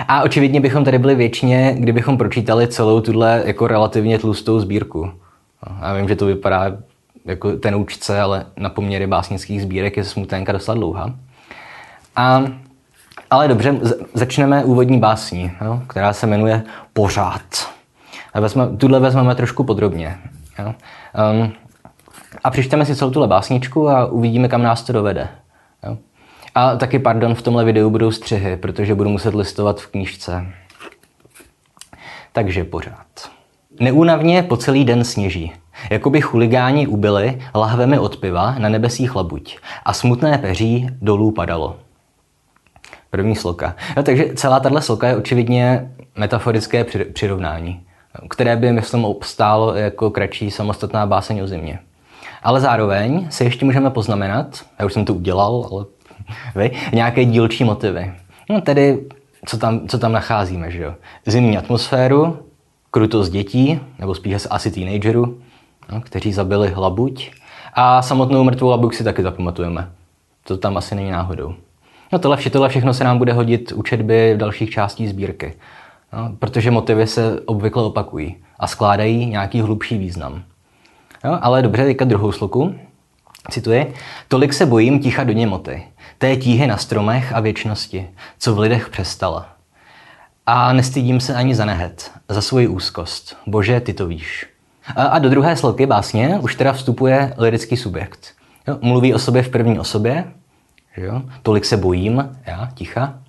A 0.07 0.21
očividně 0.21 0.61
bychom 0.61 0.83
tady 0.83 0.99
byli 0.99 1.15
většině, 1.15 1.75
kdybychom 1.79 2.17
pročítali 2.17 2.67
celou 2.67 3.01
tuhle 3.01 3.43
jako 3.45 3.67
relativně 3.67 4.19
tlustou 4.19 4.59
sbírku. 4.59 5.11
Já 5.81 5.93
vím, 5.93 6.07
že 6.07 6.15
to 6.15 6.25
vypadá 6.25 6.77
jako 7.25 7.51
ten 7.51 7.75
účce, 7.75 8.21
ale 8.21 8.45
na 8.57 8.69
poměry 8.69 9.07
básnických 9.07 9.61
sbírek 9.61 9.97
je 9.97 10.03
smuténka 10.03 10.51
dost 10.51 10.69
dlouhá. 10.69 11.13
A, 12.15 12.43
ale 13.29 13.47
dobře, 13.47 13.79
začneme 14.13 14.65
úvodní 14.65 14.99
básní, 14.99 15.51
jo, 15.65 15.81
která 15.87 16.13
se 16.13 16.27
jmenuje 16.27 16.63
Pořád. 16.93 17.69
A 18.33 18.39
vezme, 18.39 18.77
tuhle 18.77 18.99
vezmeme 18.99 19.35
trošku 19.35 19.63
podrobně. 19.63 20.17
Jo. 20.59 20.73
Um, 21.33 21.53
a 22.43 22.49
přičteme 22.49 22.85
si 22.85 22.95
celou 22.95 23.11
tuhle 23.11 23.27
básničku 23.27 23.89
a 23.89 24.05
uvidíme, 24.05 24.47
kam 24.47 24.63
nás 24.63 24.83
to 24.83 24.93
dovede. 24.93 25.27
Jo. 25.83 25.97
A 26.55 26.75
taky, 26.75 26.99
pardon, 26.99 27.35
v 27.35 27.41
tomhle 27.41 27.65
videu 27.65 27.89
budou 27.89 28.11
střihy, 28.11 28.57
protože 28.57 28.95
budu 28.95 29.09
muset 29.09 29.35
listovat 29.35 29.81
v 29.81 29.87
knížce. 29.87 30.45
Takže 32.31 32.63
pořád. 32.63 33.07
Neúnavně 33.79 34.43
po 34.43 34.57
celý 34.57 34.85
den 34.85 35.03
sněží. 35.03 35.53
Jakoby 35.89 36.21
chuligáni 36.21 36.87
ubili 36.87 37.41
lahvemi 37.55 37.99
od 37.99 38.17
piva 38.17 38.55
na 38.57 38.69
nebesích 38.69 39.15
labuť 39.15 39.57
a 39.85 39.93
smutné 39.93 40.37
peří 40.37 40.89
dolů 41.01 41.31
padalo. 41.31 41.75
První 43.09 43.35
sloka. 43.35 43.75
No, 43.97 44.03
takže 44.03 44.25
celá 44.35 44.59
tahle 44.59 44.81
sloka 44.81 45.07
je 45.07 45.15
očividně 45.15 45.91
metaforické 46.15 46.85
přirovnání, 47.13 47.81
které 48.29 48.55
by, 48.55 48.71
myslím, 48.71 49.05
obstálo 49.05 49.75
jako 49.75 50.09
kratší 50.09 50.51
samostatná 50.51 51.05
báseň 51.05 51.41
o 51.41 51.47
zimě. 51.47 51.79
Ale 52.43 52.61
zároveň 52.61 53.27
se 53.29 53.43
ještě 53.43 53.65
můžeme 53.65 53.89
poznamenat, 53.89 54.65
já 54.79 54.85
už 54.85 54.93
jsem 54.93 55.05
to 55.05 55.13
udělal, 55.13 55.69
ale 55.71 55.85
vy, 56.55 56.71
nějaké 56.93 57.25
dílčí 57.25 57.63
motivy. 57.63 58.13
No 58.49 58.61
tedy, 58.61 58.99
co 59.45 59.57
tam, 59.57 59.87
co 59.87 59.97
tam 59.97 60.11
nacházíme, 60.11 60.71
že 60.71 60.83
jo? 60.83 60.93
Zimní 61.25 61.57
atmosféru, 61.57 62.37
krutost 62.91 63.31
dětí, 63.31 63.79
nebo 63.99 64.15
spíše 64.15 64.37
asi 64.49 64.71
teenagerů, 64.71 65.37
no, 65.91 66.01
kteří 66.01 66.33
zabili 66.33 66.73
labuť. 66.77 67.31
A 67.73 68.01
samotnou 68.01 68.43
mrtvou 68.43 68.69
labuť 68.69 68.95
si 68.95 69.03
taky 69.03 69.23
zapamatujeme. 69.23 69.91
To 70.43 70.57
tam 70.57 70.77
asi 70.77 70.95
není 70.95 71.11
náhodou. 71.11 71.55
No 72.13 72.19
tohle, 72.19 72.37
tohle 72.37 72.69
všechno 72.69 72.93
se 72.93 73.03
nám 73.03 73.17
bude 73.17 73.33
hodit 73.33 73.73
u 73.75 73.83
četby 73.83 74.33
v 74.33 74.37
dalších 74.37 74.69
částí 74.69 75.07
sbírky. 75.07 75.53
No, 76.13 76.35
protože 76.39 76.71
motivy 76.71 77.07
se 77.07 77.41
obvykle 77.45 77.83
opakují 77.83 78.35
a 78.59 78.67
skládají 78.67 79.25
nějaký 79.25 79.61
hlubší 79.61 79.97
význam. 79.97 80.43
Jo, 81.23 81.39
ale 81.41 81.61
dobře, 81.61 81.83
teďka 81.83 82.05
druhou 82.05 82.31
sloku. 82.31 82.75
Cituji. 83.49 83.93
Tolik 84.27 84.53
se 84.53 84.65
bojím 84.65 84.99
ticha 84.99 85.23
do 85.23 85.33
němoty, 85.33 85.83
té 86.21 86.35
tíhy 86.35 86.67
na 86.67 86.77
stromech 86.77 87.33
a 87.33 87.39
věčnosti, 87.39 88.09
co 88.39 88.55
v 88.55 88.59
lidech 88.59 88.89
přestala. 88.89 89.49
A 90.45 90.73
nestydím 90.73 91.19
se 91.19 91.35
ani 91.35 91.55
za 91.55 91.65
nehet, 91.65 92.11
za 92.29 92.41
svoji 92.41 92.67
úzkost. 92.67 93.37
Bože, 93.47 93.79
ty 93.79 93.93
to 93.93 94.07
víš. 94.07 94.47
A, 94.95 95.03
a 95.03 95.19
do 95.19 95.29
druhé 95.29 95.55
sloky 95.55 95.85
básně 95.85 96.39
už 96.41 96.55
teda 96.55 96.73
vstupuje 96.73 97.33
lirický 97.37 97.77
subjekt. 97.77 98.33
Jo, 98.67 98.77
mluví 98.81 99.13
o 99.13 99.19
sobě 99.19 99.43
v 99.43 99.49
první 99.49 99.79
osobě, 99.79 100.23
že 100.97 101.05
jo? 101.05 101.21
tolik 101.43 101.65
se 101.65 101.77
bojím, 101.77 102.37
já, 102.45 102.69
ticha. 102.73 103.19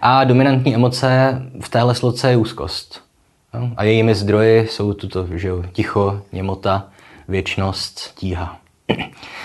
A 0.00 0.24
dominantní 0.24 0.74
emoce 0.74 1.42
v 1.60 1.68
téhle 1.68 1.94
sloce 1.94 2.30
je 2.30 2.36
úzkost. 2.36 3.00
Jo? 3.54 3.68
A 3.76 3.84
jejími 3.84 4.14
zdroji 4.14 4.68
jsou 4.68 4.92
tuto, 4.92 5.26
že 5.34 5.48
jo, 5.48 5.64
ticho, 5.72 6.22
němota, 6.32 6.88
věčnost, 7.28 8.14
tíha. 8.14 8.61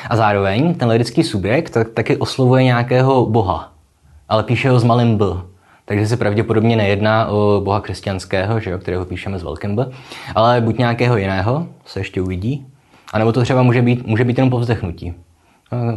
A 0.10 0.16
zároveň 0.16 0.74
ten 0.74 0.90
lirický 0.90 1.24
subjekt 1.24 1.70
tak, 1.70 1.90
taky 1.90 2.18
oslovuje 2.18 2.64
nějakého 2.64 3.26
boha, 3.26 3.72
ale 4.30 4.44
píše 4.44 4.70
ho 4.70 4.80
s 4.80 4.84
malým 4.84 5.18
b. 5.18 5.26
Takže 5.86 6.08
se 6.08 6.18
pravděpodobně 6.18 6.76
nejedná 6.76 7.28
o 7.28 7.62
boha 7.64 7.82
křesťanského, 7.82 8.60
že 8.60 8.70
jo, 8.70 8.78
kterého 8.78 9.06
píšeme 9.06 9.40
s 9.40 9.44
velkým 9.44 9.76
b, 9.76 9.90
ale 10.36 10.62
buď 10.62 10.78
nějakého 10.78 11.18
jiného, 11.18 11.68
se 11.86 12.00
ještě 12.00 12.22
uvidí, 12.22 12.66
anebo 13.14 13.32
to 13.32 13.42
třeba 13.42 13.64
může 13.64 13.82
být, 13.82 14.08
může 14.08 14.24
být 14.24 14.38
jenom 14.38 14.50
povzdechnutí. 14.50 15.14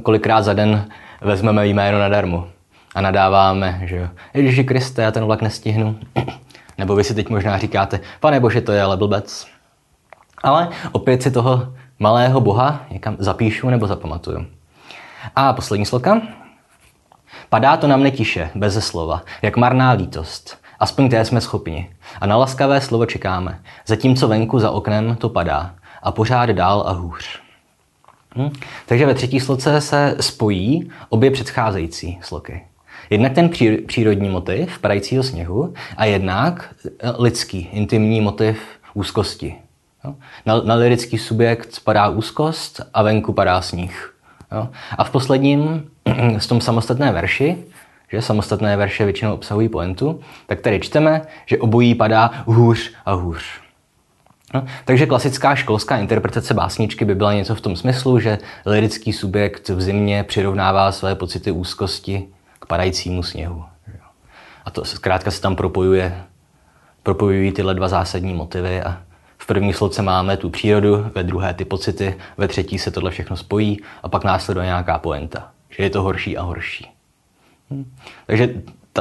Kolikrát 0.03 0.43
za 0.43 0.53
den 0.53 0.89
vezmeme 1.21 1.67
jméno 1.67 1.99
nadarmo 1.99 2.49
a 2.95 3.01
nadáváme, 3.01 3.81
že 3.85 3.97
jo, 3.97 4.09
Ježíši 4.35 4.65
Kriste, 4.65 5.03
já 5.03 5.11
ten 5.11 5.25
vlak 5.25 5.43
nestihnu. 5.43 5.97
Nebo 6.79 6.95
vy 6.95 7.05
si 7.05 7.15
teď 7.15 7.29
možná 7.29 7.59
říkáte, 7.59 8.01
pane 8.21 8.41
bože, 8.41 8.61
to 8.61 8.73
je 8.73 8.83
ale 8.83 8.97
blbec. 8.97 9.47
Ale 10.43 10.69
opět 10.93 11.23
si 11.23 11.31
toho 11.31 11.75
malého 12.01 12.41
boha 12.41 12.87
někam 12.91 13.17
zapíšu 13.19 13.71
nebo 13.71 13.87
zapamatuju. 13.87 14.47
A 15.37 15.53
poslední 15.53 15.87
sloka. 15.87 16.23
Padá 17.49 17.77
to 17.77 17.87
na 17.87 17.97
mne 17.97 18.11
tiše, 18.11 18.51
beze 18.55 18.81
slova, 18.81 19.23
jak 19.43 19.57
marná 19.57 19.91
lítost. 19.91 20.59
Aspoň 20.79 21.09
té 21.09 21.25
jsme 21.25 21.41
schopni. 21.41 21.91
A 22.21 22.27
na 22.27 22.37
laskavé 22.37 22.81
slovo 22.81 23.07
čekáme, 23.07 23.61
zatímco 23.87 24.29
venku 24.29 24.59
za 24.59 24.71
oknem 24.71 25.17
to 25.17 25.29
padá. 25.29 25.75
A 26.03 26.13
pořád 26.13 26.51
dál 26.51 26.85
a 26.87 26.93
hůř. 26.93 27.41
Hm? 28.37 28.51
Takže 28.87 29.07
ve 29.07 29.15
třetí 29.15 29.41
sloce 29.41 29.81
se 29.81 30.17
spojí 30.21 30.91
obě 31.09 31.31
předcházející 31.31 32.19
sloky. 32.23 32.65
Jednak 33.11 33.33
ten 33.33 33.51
přírodní 33.87 34.29
motiv 34.29 34.79
padajícího 34.79 35.23
sněhu 35.23 35.75
a 35.97 36.05
jednak 36.05 36.75
lidský, 37.19 37.69
intimní 37.73 38.21
motiv 38.21 38.59
úzkosti. 38.95 39.57
Na, 40.47 40.61
na 40.61 40.75
lirický 40.75 41.19
subjekt 41.19 41.75
spadá 41.75 42.09
úzkost 42.09 42.81
a 42.95 43.03
venku 43.03 43.33
padá 43.33 43.63
sníh. 43.63 44.15
Jo? 44.53 44.69
A 44.99 45.05
v 45.05 45.11
posledním, 45.11 45.91
z 46.39 46.47
tom 46.47 46.61
samostatné 46.61 47.13
verši, 47.13 47.65
že 48.13 48.23
samostatné 48.23 48.77
verše 48.77 49.05
většinou 49.05 49.35
obsahují 49.35 49.69
poentu, 49.69 50.21
tak 50.47 50.61
tady 50.61 50.81
čteme, 50.81 51.23
že 51.47 51.59
obojí 51.59 51.95
padá 51.95 52.31
hůř 52.47 52.93
a 53.07 53.13
hůř. 53.13 53.45
No, 54.55 54.65
takže 54.85 55.07
klasická 55.07 55.55
školská 55.55 55.97
interpretace 55.97 56.55
básničky 56.55 57.05
by 57.05 57.15
byla 57.15 57.33
něco 57.35 57.55
v 57.55 57.61
tom 57.61 57.77
smyslu, 57.77 58.21
že 58.21 58.39
lirický 58.67 59.13
subjekt 59.13 59.69
v 59.69 59.81
zimě 59.81 60.25
přirovnává 60.25 60.93
své 60.93 61.15
pocity 61.15 61.51
úzkosti 61.51 62.29
k 62.59 62.67
padajícímu 62.67 63.23
sněhu. 63.23 63.65
A 64.65 64.71
to 64.71 64.85
zkrátka 64.85 65.31
se 65.31 65.41
tam 65.41 65.57
propojuje, 65.57 66.25
propojují 67.03 67.53
tyhle 67.53 67.75
dva 67.75 67.89
zásadní 67.89 68.35
motivy 68.35 68.83
a 68.83 69.03
v 69.41 69.47
první 69.47 69.73
sloce 69.73 70.03
máme 70.03 70.37
tu 70.37 70.51
přírodu, 70.51 71.11
ve 71.15 71.23
druhé 71.23 71.55
ty 71.55 71.65
pocity, 71.65 72.17
ve 72.37 72.49
třetí 72.49 72.79
se 72.79 72.91
tohle 72.91 73.11
všechno 73.11 73.37
spojí 73.37 73.81
a 74.03 74.09
pak 74.09 74.25
následuje 74.25 74.67
nějaká 74.67 74.99
poenta, 74.99 75.49
že 75.71 75.83
je 75.83 75.91
to 75.91 76.03
horší 76.03 76.37
a 76.37 76.43
horší. 76.43 76.91
Hm. 77.71 77.93
Takže 78.27 78.55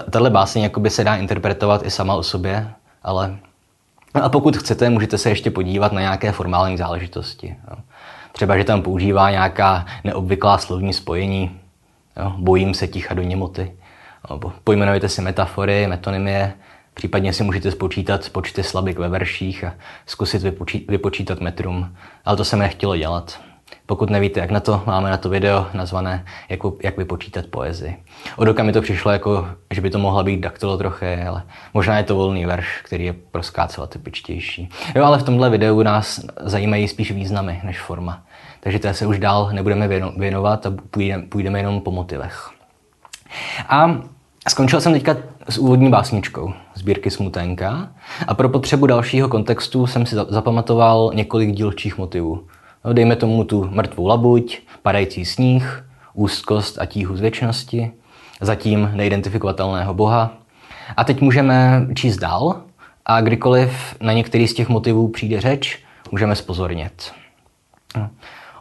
tahle 0.10 0.30
báseň 0.30 0.70
se 0.88 1.04
dá 1.04 1.16
interpretovat 1.16 1.86
i 1.86 1.92
sama 1.92 2.16
o 2.16 2.24
sobě, 2.24 2.72
ale 3.04 3.38
a 4.14 4.30
pokud 4.30 4.58
chcete, 4.58 4.90
můžete 4.90 5.18
se 5.18 5.30
ještě 5.30 5.52
podívat 5.52 5.92
na 5.92 6.02
nějaké 6.02 6.32
formální 6.32 6.78
záležitosti. 6.78 7.56
Jo. 7.70 7.78
Třeba, 8.32 8.58
že 8.58 8.64
tam 8.64 8.82
používá 8.82 9.32
nějaká 9.32 9.86
neobvyklá 10.04 10.58
slovní 10.58 10.94
spojení, 10.94 11.60
jo. 12.18 12.34
bojím 12.38 12.74
se 12.74 12.88
ticha 12.88 13.14
do 13.14 13.22
němoty. 13.22 13.72
Pojmenujete 14.64 15.10
si 15.10 15.22
metafory, 15.22 15.88
metonymie, 15.88 16.54
případně 17.00 17.34
si 17.34 17.44
můžete 17.44 17.72
spočítat 17.72 18.30
počty 18.30 18.64
slabik 18.64 19.00
ve 19.00 19.10
verších 19.10 19.64
a 19.64 19.74
zkusit 20.06 20.44
vypočítat 20.88 21.40
metrum. 21.42 21.96
Ale 22.26 22.38
to 22.38 22.46
se 22.46 22.56
mi 22.56 22.64
nechtělo 22.64 22.98
dělat. 22.98 23.40
Pokud 23.86 24.10
nevíte, 24.10 24.40
jak 24.40 24.52
na 24.52 24.60
to, 24.60 24.84
máme 24.86 25.10
na 25.10 25.18
to 25.18 25.30
video 25.30 25.68
nazvané 25.74 26.26
Jak, 26.84 26.98
vypočítat 26.98 27.46
poezii. 27.46 27.98
Od 28.36 28.48
oka 28.48 28.64
mi 28.64 28.74
to 28.74 28.82
přišlo 28.82 29.12
jako, 29.12 29.50
že 29.72 29.82
by 29.82 29.90
to 29.90 30.00
mohla 30.00 30.24
být 30.24 30.40
daktylotrochy, 30.40 31.24
ale 31.24 31.44
možná 31.74 31.98
je 31.98 32.04
to 32.04 32.16
volný 32.16 32.46
verš, 32.46 32.82
který 32.84 33.06
je 33.06 33.14
pro 33.14 33.44
skácela 33.44 33.88
typičtější. 33.88 34.70
Jo, 34.96 35.04
ale 35.04 35.18
v 35.18 35.24
tomhle 35.24 35.50
videu 35.50 35.84
nás 35.84 36.26
zajímají 36.40 36.88
spíš 36.88 37.12
významy 37.12 37.62
než 37.64 37.80
forma. 37.80 38.24
Takže 38.60 38.80
té 38.80 38.94
se 38.94 39.06
už 39.06 39.20
dál 39.20 39.50
nebudeme 39.52 39.88
věnovat 40.18 40.66
a 40.66 40.74
půjdeme 41.30 41.60
jenom 41.60 41.82
po 41.82 41.92
motivech. 41.92 42.50
A 43.70 44.02
Skončil 44.50 44.82
jsem 44.82 44.94
teďka 44.94 45.18
s 45.50 45.58
úvodní 45.58 45.90
básničkou 45.90 46.54
sbírky 46.76 47.12
Smuténka 47.12 47.90
a 48.28 48.34
pro 48.34 48.50
potřebu 48.50 48.86
dalšího 48.86 49.30
kontextu 49.30 49.88
jsem 49.88 50.06
si 50.06 50.16
zapamatoval 50.16 51.12
několik 51.14 51.52
dílčích 51.52 51.98
motivů. 51.98 52.48
No, 52.86 52.94
dejme 52.94 53.16
tomu 53.16 53.44
tu 53.44 53.70
mrtvou 53.72 54.08
labuť, 54.08 54.60
padající 54.82 55.26
sníh, 55.26 55.86
úzkost 56.14 56.80
a 56.82 56.86
tíhu 56.86 57.18
z 57.18 57.22
věčnosti, 57.22 57.92
zatím 58.42 58.92
neidentifikovatelného 58.94 59.94
boha. 59.94 60.34
A 60.98 61.04
teď 61.04 61.22
můžeme 61.22 61.88
číst 61.96 62.18
dál 62.18 62.62
a 63.06 63.22
kdykoliv 63.22 63.96
na 64.02 64.14
některý 64.14 64.48
z 64.48 64.54
těch 64.54 64.70
motivů 64.70 65.08
přijde 65.08 65.42
řeč, 65.42 65.80
můžeme 66.12 66.36
spozornit. 66.36 67.12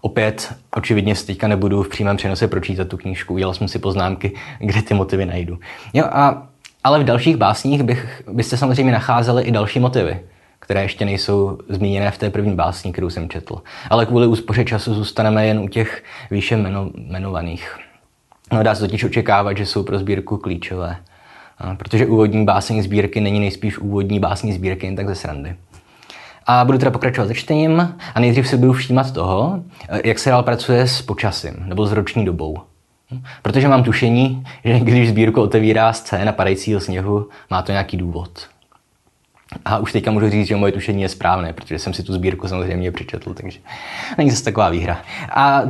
Opět, 0.09 0.55
očividně 0.77 1.15
teďka 1.15 1.49
nebudu 1.49 1.83
v 1.83 1.89
přímém 1.89 2.17
přenose 2.17 2.49
pročítat 2.49 2.89
tu 2.89 2.97
knížku, 2.97 3.35
udělal 3.35 3.55
jsem 3.55 3.69
si 3.69 3.79
poznámky, 3.79 4.33
kde 4.59 4.83
ty 4.83 4.95
motivy 4.95 5.27
najdu. 5.27 5.59
Jo, 5.95 6.05
a, 6.05 6.49
ale 6.85 7.01
v 7.01 7.05
dalších 7.05 7.37
básních 7.37 7.83
bych, 7.83 8.23
byste 8.33 8.57
samozřejmě 8.57 8.93
nacházeli 8.93 9.43
i 9.43 9.51
další 9.51 9.81
motivy 9.81 10.21
které 10.61 10.83
ještě 10.83 11.05
nejsou 11.05 11.59
zmíněné 11.69 12.11
v 12.11 12.19
té 12.19 12.31
první 12.31 12.55
básni, 12.55 12.93
kterou 12.93 13.11
jsem 13.11 13.29
četl. 13.29 13.63
Ale 13.91 14.07
kvůli 14.07 14.27
úspoře 14.27 14.65
času 14.65 14.95
zůstaneme 14.95 15.47
jen 15.47 15.59
u 15.59 15.69
těch 15.69 16.05
výše 16.31 16.55
jmeno, 16.55 16.91
jmenovaných. 16.95 17.79
No, 18.53 18.63
dá 18.63 18.75
se 18.75 18.81
totiž 18.81 19.05
očekávat, 19.05 19.57
že 19.57 19.67
jsou 19.67 19.83
pro 19.83 19.99
sbírku 19.99 20.37
klíčové. 20.37 20.97
Protože 21.77 22.07
úvodní 22.07 22.45
básní 22.45 22.83
sbírky 22.83 23.21
není 23.21 23.41
nejspíš 23.41 23.79
úvodní 23.79 24.21
básní 24.21 24.53
sbírky 24.53 24.87
jen 24.87 24.97
tak 24.97 25.09
ze 25.09 25.15
srandy. 25.15 25.57
A 26.51 26.65
budu 26.65 26.79
teda 26.79 26.91
pokračovat 26.91 27.27
se 27.27 27.35
čtením 27.35 27.95
a 28.15 28.21
nejdřív 28.21 28.49
si 28.49 28.57
budu 28.57 28.73
všímat 28.73 29.13
toho, 29.13 29.63
jak 30.05 30.19
se 30.19 30.31
dál 30.31 30.43
pracuje 30.43 30.87
s 30.87 31.03
počasím 31.03 31.55
nebo 31.65 31.87
s 31.87 31.93
roční 31.93 32.25
dobou. 32.25 32.59
Protože 33.43 33.69
mám 33.69 33.85
tušení, 33.85 34.45
že 34.65 34.81
když 34.81 35.09
sbírku 35.09 35.41
otevírá 35.43 35.93
scéna 35.93 36.33
padajícího 36.33 36.81
sněhu, 36.81 37.29
má 37.51 37.63
to 37.63 37.73
nějaký 37.73 37.97
důvod. 37.97 38.31
A 39.65 39.79
už 39.79 39.93
teďka 39.93 40.11
můžu 40.11 40.31
říct, 40.31 40.47
že 40.47 40.57
moje 40.57 40.73
tušení 40.73 41.03
je 41.03 41.09
správné, 41.09 41.53
protože 41.53 41.79
jsem 41.79 41.95
si 41.95 42.03
tu 42.03 42.13
sbírku 42.13 42.49
samozřejmě 42.49 42.93
přečetl, 42.93 43.35
takže 43.35 43.59
není 44.19 44.31
zase 44.31 44.45
taková 44.45 44.69
výhra. 44.69 44.99
A 45.33 45.63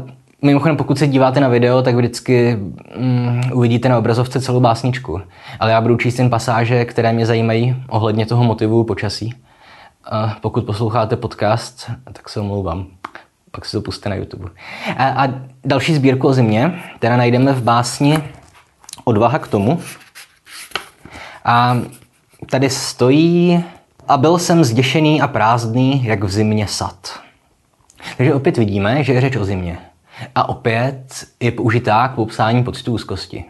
Mimochodem, 0.42 0.76
pokud 0.76 0.98
se 0.98 1.06
díváte 1.06 1.40
na 1.40 1.48
video, 1.48 1.82
tak 1.82 1.94
vždycky 1.94 2.58
mm, 2.96 3.40
uvidíte 3.52 3.88
na 3.88 3.98
obrazovce 3.98 4.40
celou 4.40 4.60
básničku. 4.60 5.20
Ale 5.60 5.70
já 5.70 5.80
budu 5.80 5.96
číst 5.96 6.18
jen 6.18 6.30
pasáže, 6.30 6.84
které 6.84 7.12
mě 7.12 7.26
zajímají 7.26 7.76
ohledně 7.88 8.26
toho 8.26 8.44
motivu 8.44 8.84
počasí. 8.84 9.34
A 10.10 10.36
pokud 10.40 10.64
posloucháte 10.64 11.16
podcast, 11.16 11.90
tak 12.12 12.28
se 12.28 12.40
omlouvám. 12.40 12.86
Pak 13.50 13.64
si 13.64 13.72
to 13.72 13.80
puste 13.80 14.08
na 14.08 14.14
YouTube. 14.14 14.48
A, 14.96 15.26
a 15.26 15.28
další 15.64 15.94
sbírku 15.94 16.28
o 16.28 16.32
zimě, 16.32 16.82
která 16.96 17.16
najdeme 17.16 17.52
v 17.52 17.62
básni 17.62 18.18
Odvaha 19.04 19.38
k 19.38 19.48
tomu. 19.48 19.80
A 21.44 21.76
tady 22.50 22.70
stojí 22.70 23.64
a 24.08 24.16
byl 24.16 24.38
jsem 24.38 24.64
zděšený 24.64 25.20
a 25.20 25.28
prázdný, 25.28 26.04
jak 26.04 26.24
v 26.24 26.30
zimě 26.30 26.66
sad. 26.66 27.20
Takže 28.16 28.34
opět 28.34 28.56
vidíme, 28.56 29.04
že 29.04 29.12
je 29.12 29.20
řeč 29.20 29.36
o 29.36 29.44
zimě. 29.44 29.78
A 30.34 30.48
opět 30.48 31.26
je 31.40 31.52
použitá 31.52 32.08
k 32.08 32.14
popsání 32.14 32.64
pocitu 32.64 32.92
úzkosti. 32.92 33.44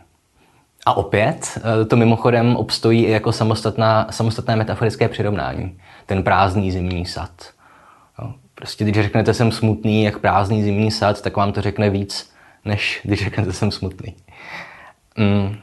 A 0.87 0.97
opět 0.97 1.59
eh, 1.59 1.85
to 1.85 1.97
mimochodem 1.97 2.57
obstojí 2.57 3.05
i 3.05 3.11
jako 3.11 3.33
samostatná, 3.33 4.07
samostatné 4.11 4.57
metaforické 4.57 5.09
přirovnání. 5.09 5.79
Ten 6.09 6.23
prázdný 6.23 6.73
zimní 6.73 7.07
sad. 7.07 7.31
Jo. 8.19 8.33
Prostě 8.55 8.85
když 8.85 9.05
řeknete 9.05 9.35
jsem 9.35 9.53
smutný, 9.53 10.05
jak 10.05 10.19
prázdný 10.19 10.63
zimní 10.63 10.91
sad, 10.91 11.23
tak 11.23 11.37
vám 11.37 11.53
to 11.53 11.63
řekne 11.63 11.91
víc, 11.91 12.33
než 12.65 13.01
když 13.05 13.25
řeknete 13.25 13.53
jsem 13.53 13.71
smutný. 13.71 14.15
Mm. 15.17 15.57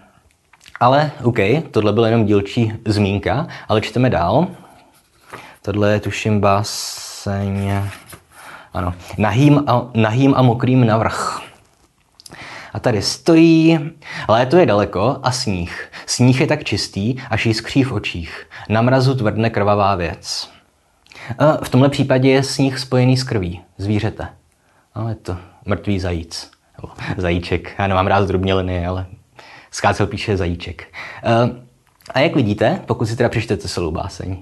Ale 0.80 1.12
OK, 1.24 1.38
tohle 1.72 1.94
byla 1.94 2.08
jenom 2.08 2.26
dílčí 2.26 2.74
zmínka, 2.86 3.48
ale 3.68 3.82
čteme 3.82 4.10
dál. 4.10 4.48
Tohle 5.62 5.94
je 5.94 6.00
tuším 6.00 6.40
báseň, 6.40 7.72
ano, 8.74 8.94
nahým 9.18 9.64
a, 9.68 9.88
nahým 9.94 10.34
a 10.36 10.42
mokrým 10.42 10.86
navrch. 10.86 11.42
A 12.74 12.80
tady 12.80 13.02
stojí, 13.02 13.80
léto 14.28 14.58
je 14.58 14.66
daleko 14.66 15.20
a 15.24 15.32
sníh. 15.32 15.92
Sníh 16.06 16.42
je 16.42 16.48
tak 16.48 16.64
čistý, 16.64 17.16
až 17.30 17.46
jiskří 17.46 17.84
v 17.84 17.92
očích. 17.92 18.48
Na 18.70 18.82
mrazu 18.82 19.16
tvrdne 19.16 19.50
krvavá 19.50 19.96
věc. 19.96 20.50
A 21.40 21.66
v 21.66 21.70
tomhle 21.70 21.90
případě 21.90 22.30
je 22.30 22.44
sníh 22.44 22.80
spojený 22.80 23.18
s 23.18 23.24
krví, 23.24 23.62
zvířete. 23.78 24.28
Ale 24.94 25.12
je 25.12 25.16
to 25.16 25.38
mrtvý 25.66 26.00
zajíc. 26.00 26.52
Nebo 26.78 26.94
zajíček. 27.18 27.76
Já 27.80 27.88
nemám 27.88 28.08
rád 28.08 28.28
drobněliny, 28.28 28.88
ale 28.88 29.06
skácel 29.72 30.08
píše 30.08 30.38
zajíček. 30.38 30.88
A 32.14 32.20
jak 32.20 32.36
vidíte, 32.36 32.82
pokud 32.86 33.06
si 33.06 33.16
teda 33.16 33.30
přečtete 33.30 33.68
celou 33.68 33.92
báseň, 33.92 34.38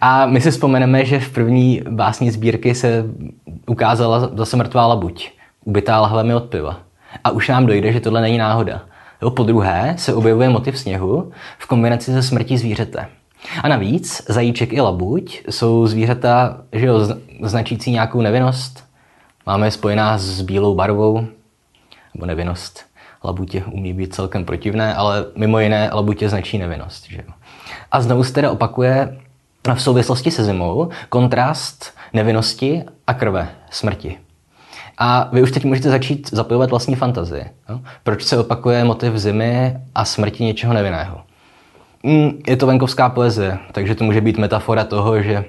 a 0.00 0.26
my 0.26 0.40
si 0.40 0.50
vzpomeneme, 0.50 1.04
že 1.04 1.20
v 1.20 1.32
první 1.32 1.82
básni 1.90 2.30
sbírky 2.30 2.74
se 2.74 3.04
ukázala 3.66 4.30
zase 4.34 4.56
mrtvá 4.56 4.86
labuť, 4.86 5.30
ubytá 5.64 6.00
lahvemi 6.00 6.34
od 6.34 6.44
piva. 6.44 6.80
A 7.24 7.30
už 7.30 7.48
nám 7.48 7.66
dojde, 7.66 7.92
že 7.92 8.00
tohle 8.00 8.20
není 8.20 8.38
náhoda. 8.38 8.82
Jo, 9.22 9.30
po 9.30 9.42
druhé 9.42 9.94
se 9.98 10.14
objevuje 10.14 10.48
motiv 10.48 10.78
sněhu 10.78 11.32
v 11.58 11.66
kombinaci 11.66 12.12
se 12.12 12.22
smrtí 12.22 12.58
zvířete. 12.58 13.08
A 13.62 13.68
navíc 13.68 14.22
zajíček 14.28 14.72
i 14.72 14.80
labuť 14.80 15.42
jsou 15.50 15.86
zvířata 15.86 16.58
že 16.72 16.86
jo, 16.86 17.00
značící 17.42 17.90
nějakou 17.90 18.20
nevinnost. 18.20 18.84
Máme 19.46 19.66
je 19.66 19.70
spojená 19.70 20.18
s 20.18 20.40
bílou 20.40 20.74
barvou, 20.74 21.26
nebo 22.14 22.26
nevinnost. 22.26 22.84
Labutě 23.24 23.64
umí 23.64 23.92
být 23.92 24.14
celkem 24.14 24.44
protivné, 24.44 24.94
ale 24.94 25.24
mimo 25.36 25.60
jiné 25.60 25.90
labutě 25.92 26.28
značí 26.28 26.58
nevinnost. 26.58 27.06
Že 27.08 27.16
jo. 27.16 27.34
A 27.92 28.00
znovu 28.00 28.24
se 28.24 28.32
teda 28.32 28.50
opakuje 28.50 29.18
v 29.74 29.82
souvislosti 29.82 30.30
se 30.30 30.44
zimou 30.44 30.88
kontrast 31.08 31.94
nevinnosti 32.12 32.84
a 33.06 33.14
krve, 33.14 33.48
smrti. 33.70 34.18
A 34.98 35.28
vy 35.32 35.42
už 35.42 35.52
teď 35.52 35.64
můžete 35.64 35.90
začít 35.90 36.30
zapojovat 36.32 36.70
vlastní 36.70 36.94
fantazii. 36.94 37.44
Jo? 37.68 37.80
Proč 38.02 38.24
se 38.24 38.38
opakuje 38.38 38.84
motiv 38.84 39.16
zimy 39.16 39.76
a 39.94 40.04
smrti 40.04 40.44
něčeho 40.44 40.74
nevinného? 40.74 41.20
Mm, 42.02 42.42
je 42.46 42.56
to 42.56 42.66
venkovská 42.66 43.08
poezie, 43.08 43.58
takže 43.72 43.94
to 43.94 44.04
může 44.04 44.20
být 44.20 44.38
metafora 44.38 44.84
toho, 44.84 45.22
že 45.22 45.44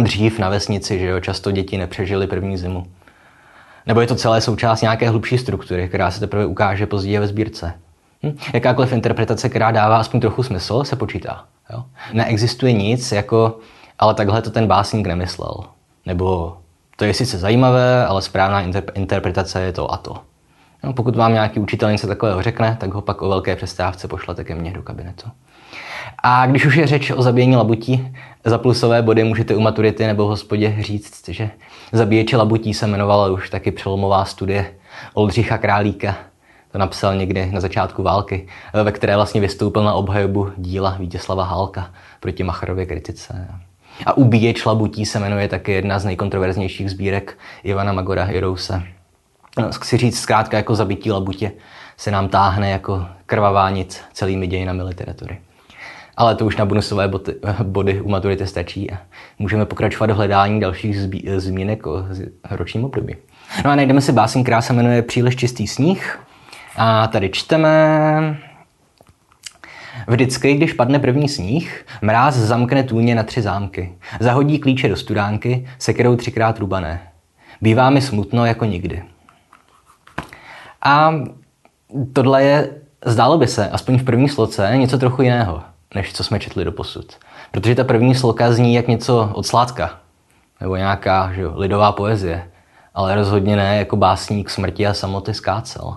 dřív 0.00 0.38
na 0.38 0.48
vesnici 0.48 0.98
že 0.98 1.06
jo, 1.06 1.20
často 1.20 1.50
děti 1.50 1.78
nepřežily 1.78 2.26
první 2.26 2.56
zimu. 2.56 2.86
Nebo 3.86 4.00
je 4.00 4.06
to 4.06 4.14
celé 4.14 4.40
součást 4.40 4.82
nějaké 4.82 5.08
hlubší 5.08 5.38
struktury, 5.38 5.88
která 5.88 6.10
se 6.10 6.20
teprve 6.20 6.46
ukáže 6.46 6.86
později 6.86 7.18
ve 7.18 7.26
sbírce. 7.26 7.74
Hm? 8.22 8.36
Jakákoliv 8.54 8.92
interpretace, 8.92 9.48
která 9.48 9.70
dává 9.70 9.96
aspoň 9.96 10.20
trochu 10.20 10.42
smysl, 10.42 10.84
se 10.84 10.96
počítá. 10.96 11.44
Jo? 11.72 11.84
Neexistuje 12.12 12.72
nic 12.72 13.12
jako, 13.12 13.58
ale 13.98 14.14
takhle 14.14 14.42
to 14.42 14.50
ten 14.50 14.66
básník 14.66 15.06
nemyslel. 15.06 15.54
Nebo 16.06 16.56
to 16.96 17.04
je 17.04 17.14
sice 17.14 17.38
zajímavé, 17.38 18.06
ale 18.06 18.22
správná 18.22 18.60
interpretace 18.94 19.60
je 19.60 19.72
to 19.72 19.92
a 19.92 19.96
to. 19.96 20.16
No, 20.84 20.92
pokud 20.92 21.16
vám 21.16 21.32
nějaký 21.32 21.60
učitel 21.60 21.92
něco 21.92 22.06
takového 22.06 22.42
řekne, 22.42 22.76
tak 22.80 22.94
ho 22.94 23.00
pak 23.00 23.22
o 23.22 23.28
velké 23.28 23.56
přestávce 23.56 24.08
pošlete 24.08 24.44
ke 24.44 24.54
mně 24.54 24.70
do 24.70 24.82
kabinetu. 24.82 25.30
A 26.22 26.46
když 26.46 26.66
už 26.66 26.76
je 26.76 26.86
řeč 26.86 27.10
o 27.10 27.22
zabíjení 27.22 27.56
labutí, 27.56 28.16
za 28.44 28.58
plusové 28.58 29.02
body 29.02 29.24
můžete 29.24 29.56
u 29.56 29.60
maturity 29.60 30.06
nebo 30.06 30.26
v 30.26 30.28
hospodě 30.28 30.76
říct, 30.80 31.28
že 31.28 31.50
zabíječi 31.92 32.36
labutí 32.36 32.74
se 32.74 32.86
jmenovala 32.86 33.28
už 33.28 33.50
taky 33.50 33.70
přelomová 33.70 34.24
studie 34.24 34.74
Oldřicha 35.14 35.58
Králíka. 35.58 36.16
To 36.72 36.78
napsal 36.78 37.16
někdy 37.16 37.50
na 37.52 37.60
začátku 37.60 38.02
války, 38.02 38.48
ve 38.84 38.92
které 38.92 39.16
vlastně 39.16 39.40
vystoupil 39.40 39.84
na 39.84 39.94
obhajobu 39.94 40.50
díla 40.56 40.96
Vítězslava 40.98 41.44
Hálka 41.44 41.90
proti 42.20 42.42
Macharově 42.44 42.86
kritice. 42.86 43.48
A 44.06 44.16
Ubíječ 44.16 44.64
labutí 44.64 45.06
se 45.06 45.20
jmenuje 45.20 45.48
taky 45.48 45.72
jedna 45.72 45.98
z 45.98 46.04
nejkontroverznějších 46.04 46.90
sbírek 46.90 47.38
Ivana 47.64 47.92
Magora 47.92 48.24
Hirouse. 48.24 48.82
No, 49.58 49.70
chci 49.72 49.96
říct 49.96 50.20
zkrátka 50.20 50.56
jako 50.56 50.74
zabití 50.74 51.10
labutě 51.10 51.52
se 51.96 52.10
nám 52.10 52.28
táhne 52.28 52.70
jako 52.70 53.06
krvavá 53.26 53.70
nic 53.70 54.00
celými 54.12 54.46
dějinami 54.46 54.82
literatury. 54.82 55.38
Ale 56.16 56.34
to 56.34 56.46
už 56.46 56.56
na 56.56 56.64
bonusové 56.64 57.08
body, 57.08 57.34
body 57.62 58.00
u 58.00 58.08
maturity 58.08 58.46
stačí 58.46 58.90
a 58.90 58.98
můžeme 59.38 59.66
pokračovat 59.66 60.10
v 60.10 60.14
hledání 60.14 60.60
dalších 60.60 60.96
zmínek 61.36 61.86
o 61.86 62.04
ročním 62.50 62.84
období. 62.84 63.16
No 63.64 63.70
a 63.70 63.74
najdeme 63.74 64.00
si 64.00 64.12
báseň, 64.12 64.42
která 64.42 64.62
se 64.62 64.72
jmenuje 64.72 65.02
Příliš 65.02 65.36
čistý 65.36 65.66
sníh. 65.66 66.18
A 66.76 67.06
tady 67.06 67.28
čteme... 67.28 68.38
Vždycky, 70.06 70.54
když 70.54 70.72
padne 70.72 70.98
první 70.98 71.28
sníh, 71.28 71.86
mráz 72.02 72.34
zamkne 72.34 72.82
tůně 72.82 73.14
na 73.14 73.22
tři 73.22 73.42
zámky. 73.42 73.94
Zahodí 74.20 74.58
klíče 74.58 74.88
do 74.88 74.96
studánky, 74.96 75.68
sekerou 75.78 76.16
třikrát 76.16 76.58
rubané. 76.58 77.00
Bývá 77.60 77.90
mi 77.90 78.00
smutno 78.00 78.46
jako 78.46 78.64
nikdy. 78.64 79.02
A 80.82 81.14
tohle 82.12 82.44
je, 82.44 82.70
zdálo 83.04 83.38
by 83.38 83.46
se, 83.46 83.70
aspoň 83.70 83.98
v 83.98 84.04
první 84.04 84.28
sloce, 84.28 84.72
něco 84.76 84.98
trochu 84.98 85.22
jiného, 85.22 85.62
než 85.94 86.12
co 86.12 86.24
jsme 86.24 86.38
četli 86.38 86.64
do 86.64 86.72
posud. 86.72 87.16
Protože 87.50 87.74
ta 87.74 87.84
první 87.84 88.14
sloka 88.14 88.52
zní 88.52 88.74
jak 88.74 88.88
něco 88.88 89.30
od 89.32 89.46
sládka, 89.46 89.90
nebo 90.60 90.76
nějaká 90.76 91.32
že, 91.32 91.46
lidová 91.46 91.92
poezie, 91.92 92.48
ale 92.94 93.14
rozhodně 93.14 93.56
ne 93.56 93.76
jako 93.78 93.96
básník 93.96 94.50
smrti 94.50 94.86
a 94.86 94.94
samoty 94.94 95.34
skácel 95.34 95.96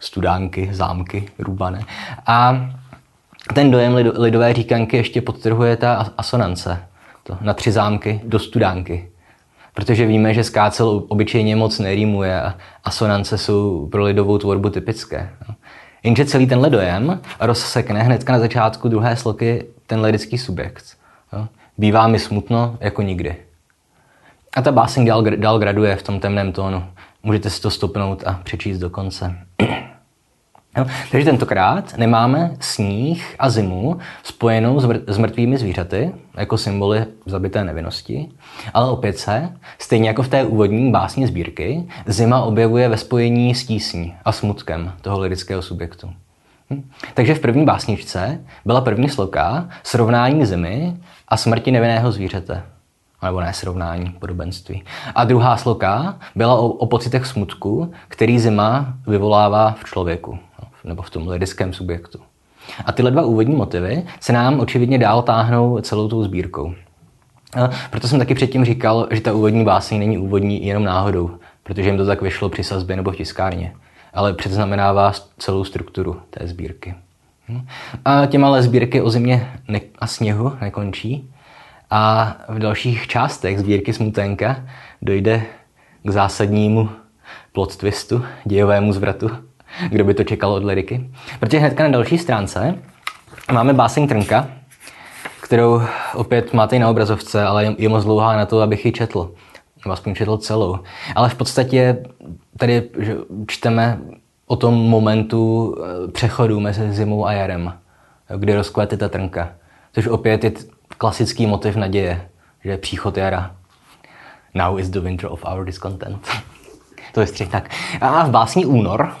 studánky, 0.00 0.68
zámky, 0.72 1.28
růbané. 1.38 1.80
A 2.26 2.66
ten 3.54 3.70
dojem 3.70 3.94
lidové 3.94 4.54
říkanky 4.54 4.96
ještě 4.96 5.22
podtrhuje 5.22 5.76
ta 5.76 6.12
asonance. 6.18 6.82
To 7.22 7.38
na 7.40 7.54
tři 7.54 7.72
zámky 7.72 8.20
do 8.24 8.38
studánky. 8.38 9.08
Protože 9.74 10.06
víme, 10.06 10.34
že 10.34 10.44
skácel 10.44 11.04
obyčejně 11.08 11.56
moc 11.56 11.78
nerýmuje 11.78 12.42
a 12.42 12.54
asonance 12.84 13.38
jsou 13.38 13.88
pro 13.92 14.04
lidovou 14.04 14.38
tvorbu 14.38 14.70
typické. 14.70 15.30
Jenže 16.02 16.24
celý 16.24 16.46
tenhle 16.46 16.70
dojem 16.70 17.20
rozsekne 17.40 18.02
hnedka 18.02 18.32
na 18.32 18.38
začátku 18.38 18.88
druhé 18.88 19.16
sloky 19.16 19.64
ten 19.86 20.00
lirický 20.00 20.38
subjekt. 20.38 20.84
Bývá 21.78 22.06
mi 22.06 22.18
smutno 22.18 22.76
jako 22.80 23.02
nikdy. 23.02 23.36
A 24.56 24.62
ta 24.62 24.72
báseň 24.72 25.06
dál, 25.06 25.22
dál 25.22 25.58
graduje 25.58 25.96
v 25.96 26.02
tom 26.02 26.20
temném 26.20 26.52
tónu. 26.52 26.84
Můžete 27.22 27.50
si 27.50 27.60
to 27.60 27.70
stopnout 27.70 28.22
a 28.26 28.40
přečíst 28.44 28.78
do 28.78 28.90
konce. 28.90 29.38
Jo? 30.76 30.86
Takže 31.10 31.24
tentokrát 31.24 31.96
nemáme 31.96 32.56
sníh 32.60 33.34
a 33.38 33.50
zimu 33.50 33.98
spojenou 34.22 34.80
s 35.06 35.18
mrtvými 35.18 35.58
zvířaty, 35.58 36.12
jako 36.36 36.58
symboly 36.58 37.06
zabité 37.26 37.64
nevinnosti, 37.64 38.28
ale 38.74 38.90
opět 38.90 39.18
se, 39.18 39.52
stejně 39.78 40.08
jako 40.08 40.22
v 40.22 40.28
té 40.28 40.44
úvodní 40.44 40.92
básni 40.92 41.26
sbírky, 41.26 41.88
zima 42.06 42.42
objevuje 42.42 42.88
ve 42.88 42.96
spojení 42.96 43.54
s 43.54 43.66
tísní 43.66 44.14
a 44.24 44.32
smutkem 44.32 44.92
toho 45.00 45.20
lirického 45.20 45.62
subjektu. 45.62 46.10
Hm? 46.70 46.90
Takže 47.14 47.34
v 47.34 47.40
první 47.40 47.64
básničce 47.64 48.40
byla 48.64 48.80
první 48.80 49.08
sloka 49.08 49.68
srovnání 49.82 50.46
zimy 50.46 50.96
a 51.28 51.36
smrti 51.36 51.70
nevinného 51.70 52.12
zvířete 52.12 52.62
nebo 53.22 53.40
ne 53.40 53.52
srovnání, 53.52 54.10
podobenství. 54.18 54.82
A 55.14 55.24
druhá 55.24 55.56
sloka 55.56 56.18
byla 56.34 56.54
o, 56.54 56.66
o 56.68 56.86
pocitech 56.86 57.26
smutku, 57.26 57.92
který 58.08 58.38
zima 58.38 58.94
vyvolává 59.06 59.76
v 59.80 59.84
člověku, 59.84 60.38
nebo 60.88 61.02
v 61.02 61.10
tom 61.10 61.28
lidickém 61.28 61.72
subjektu. 61.72 62.18
A 62.84 62.92
tyhle 62.92 63.10
dva 63.10 63.22
úvodní 63.22 63.56
motivy 63.56 64.04
se 64.20 64.32
nám 64.32 64.60
očividně 64.60 64.98
dál 64.98 65.22
táhnou 65.22 65.80
celou 65.80 66.08
tou 66.08 66.24
sbírkou. 66.24 66.74
A 67.62 67.70
proto 67.90 68.08
jsem 68.08 68.18
taky 68.18 68.34
předtím 68.34 68.64
říkal, 68.64 69.08
že 69.10 69.20
ta 69.20 69.32
úvodní 69.32 69.64
báseň 69.64 69.98
není 69.98 70.18
úvodní 70.18 70.66
jenom 70.66 70.84
náhodou, 70.84 71.30
protože 71.62 71.88
jim 71.88 71.96
to 71.96 72.06
tak 72.06 72.22
vyšlo 72.22 72.48
při 72.48 72.64
sazbě 72.64 72.96
nebo 72.96 73.10
v 73.12 73.16
tiskárně, 73.16 73.74
ale 74.14 74.34
předznamenává 74.34 75.12
celou 75.38 75.64
strukturu 75.64 76.20
té 76.30 76.46
sbírky. 76.46 76.94
A 78.04 78.26
těma 78.26 78.62
sbírky 78.62 79.02
o 79.02 79.10
zimě 79.10 79.52
a 79.98 80.06
sněhu 80.06 80.52
nekončí, 80.60 81.30
a 81.90 82.36
v 82.48 82.58
dalších 82.58 83.06
částech 83.06 83.58
sbírky 83.58 83.92
Smuténka 83.92 84.64
dojde 85.02 85.42
k 86.02 86.10
zásadnímu 86.10 86.88
plot 87.52 87.76
twistu, 87.76 88.24
dějovému 88.44 88.92
zvratu. 88.92 89.30
Kdo 89.88 90.04
by 90.04 90.14
to 90.14 90.24
čekal 90.24 90.52
od 90.52 90.64
liriky? 90.64 91.10
Protože 91.40 91.58
hnedka 91.58 91.82
na 91.82 91.88
další 91.88 92.18
stránce 92.18 92.74
máme 93.52 93.72
báseň 93.72 94.08
Trnka, 94.08 94.48
kterou 95.40 95.82
opět 96.14 96.54
máte 96.54 96.76
i 96.76 96.78
na 96.78 96.90
obrazovce, 96.90 97.44
ale 97.44 97.74
je 97.78 97.88
moc 97.88 98.04
dlouhá 98.04 98.36
na 98.36 98.46
to, 98.46 98.60
abych 98.60 98.86
ji 98.86 98.92
četl. 98.92 99.34
Nebo 99.84 99.92
aspoň 99.92 100.14
četl 100.14 100.36
celou. 100.36 100.78
Ale 101.14 101.28
v 101.28 101.34
podstatě 101.34 102.04
tady 102.58 102.90
čteme 103.46 103.98
o 104.46 104.56
tom 104.56 104.74
momentu 104.74 105.74
eh, 105.78 106.10
přechodu 106.12 106.60
mezi 106.60 106.92
zimou 106.92 107.26
a 107.26 107.32
jarem, 107.32 107.72
kdy 108.36 108.54
rozkvete 108.54 108.96
ta 108.96 109.08
trnka. 109.08 109.52
Což 109.92 110.06
opět 110.06 110.44
je 110.44 110.52
klasický 110.98 111.46
motiv 111.46 111.76
naděje, 111.76 112.28
že 112.64 112.70
je 112.70 112.78
příchod 112.78 113.16
jara. 113.16 113.54
Now 114.54 114.80
is 114.80 114.90
the 114.90 115.00
winter 115.00 115.32
of 115.32 115.44
our 115.44 115.64
discontent. 115.64 116.28
to 117.14 117.20
je 117.20 117.26
střih 117.26 117.48
tak. 117.48 117.70
A 118.00 118.24
v 118.26 118.30
básni 118.30 118.66
Únor, 118.66 119.12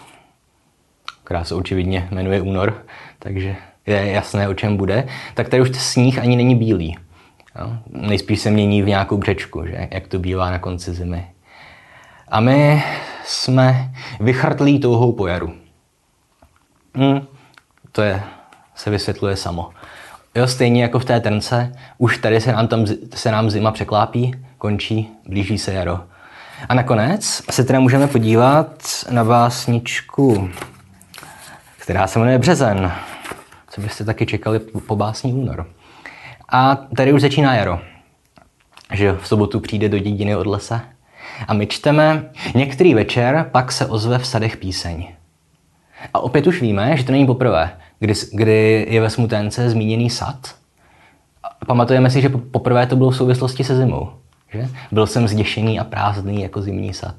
která 1.28 1.44
se 1.44 1.54
očividně 1.54 2.08
jmenuje 2.10 2.40
únor, 2.40 2.84
takže 3.18 3.56
je 3.86 4.06
jasné, 4.06 4.48
o 4.48 4.54
čem 4.54 4.76
bude, 4.76 5.08
tak 5.34 5.48
tady 5.48 5.62
už 5.62 5.76
sníh 5.76 6.18
ani 6.18 6.36
není 6.36 6.54
bílý. 6.54 6.96
Jo? 7.60 7.72
Nejspíš 7.90 8.40
se 8.40 8.50
mění 8.50 8.82
v 8.82 8.86
nějakou 8.86 9.16
břečku, 9.16 9.66
že? 9.66 9.88
jak 9.90 10.08
to 10.08 10.18
bývá 10.18 10.50
na 10.50 10.58
konci 10.58 10.94
zimy. 10.94 11.26
A 12.28 12.40
my 12.40 12.82
jsme 13.24 13.90
vychrtlí 14.20 14.80
touhou 14.80 15.12
po 15.12 15.26
jaru. 15.26 15.52
Hmm, 16.94 17.26
to 17.92 18.02
je, 18.02 18.22
se 18.74 18.90
vysvětluje 18.90 19.36
samo. 19.36 19.70
Jo, 20.34 20.46
stejně 20.46 20.82
jako 20.82 20.98
v 20.98 21.04
té 21.04 21.20
trnce, 21.20 21.72
už 21.98 22.18
tady 22.18 22.40
se 22.40 22.52
nám, 22.52 22.68
tam, 22.68 22.86
se 23.14 23.32
nám 23.32 23.50
zima 23.50 23.70
překlápí, 23.70 24.34
končí, 24.58 25.08
blíží 25.26 25.58
se 25.58 25.72
jaro. 25.72 26.00
A 26.68 26.74
nakonec 26.74 27.42
se 27.50 27.64
teda 27.64 27.80
můžeme 27.80 28.06
podívat 28.06 28.82
na 29.10 29.24
básničku, 29.24 30.50
která 31.88 32.06
se 32.06 32.18
jmenuje 32.18 32.38
Březen. 32.38 32.92
Co 33.70 33.80
byste 33.80 34.04
taky 34.04 34.26
čekali 34.26 34.58
po 34.58 34.96
básní 34.96 35.32
únor. 35.32 35.66
A 36.48 36.76
tady 36.96 37.12
už 37.12 37.20
začíná 37.20 37.54
jaro. 37.54 37.80
Že 38.92 39.12
v 39.12 39.28
sobotu 39.28 39.60
přijde 39.60 39.88
do 39.88 39.98
dědiny 39.98 40.36
od 40.36 40.46
lesa. 40.46 40.82
A 41.48 41.54
my 41.54 41.66
čteme, 41.66 42.30
některý 42.54 42.94
večer 42.94 43.48
pak 43.52 43.72
se 43.72 43.86
ozve 43.86 44.18
v 44.18 44.26
sadech 44.26 44.56
píseň. 44.56 45.08
A 46.14 46.18
opět 46.18 46.46
už 46.46 46.60
víme, 46.60 46.96
že 46.96 47.04
to 47.04 47.12
není 47.12 47.26
poprvé, 47.26 47.70
kdy, 47.98 48.14
kdy 48.32 48.86
je 48.90 49.00
ve 49.00 49.10
Smuténce 49.10 49.70
zmíněný 49.70 50.10
sad. 50.10 50.54
Pamatujeme 51.66 52.10
si, 52.10 52.20
že 52.20 52.28
poprvé 52.28 52.86
to 52.86 52.96
bylo 52.96 53.10
v 53.10 53.16
souvislosti 53.16 53.64
se 53.64 53.76
zimou. 53.76 54.10
Že? 54.52 54.68
Byl 54.92 55.06
jsem 55.06 55.28
zděšený 55.28 55.80
a 55.80 55.84
prázdný 55.84 56.42
jako 56.42 56.62
zimní 56.62 56.94
sad. 56.94 57.16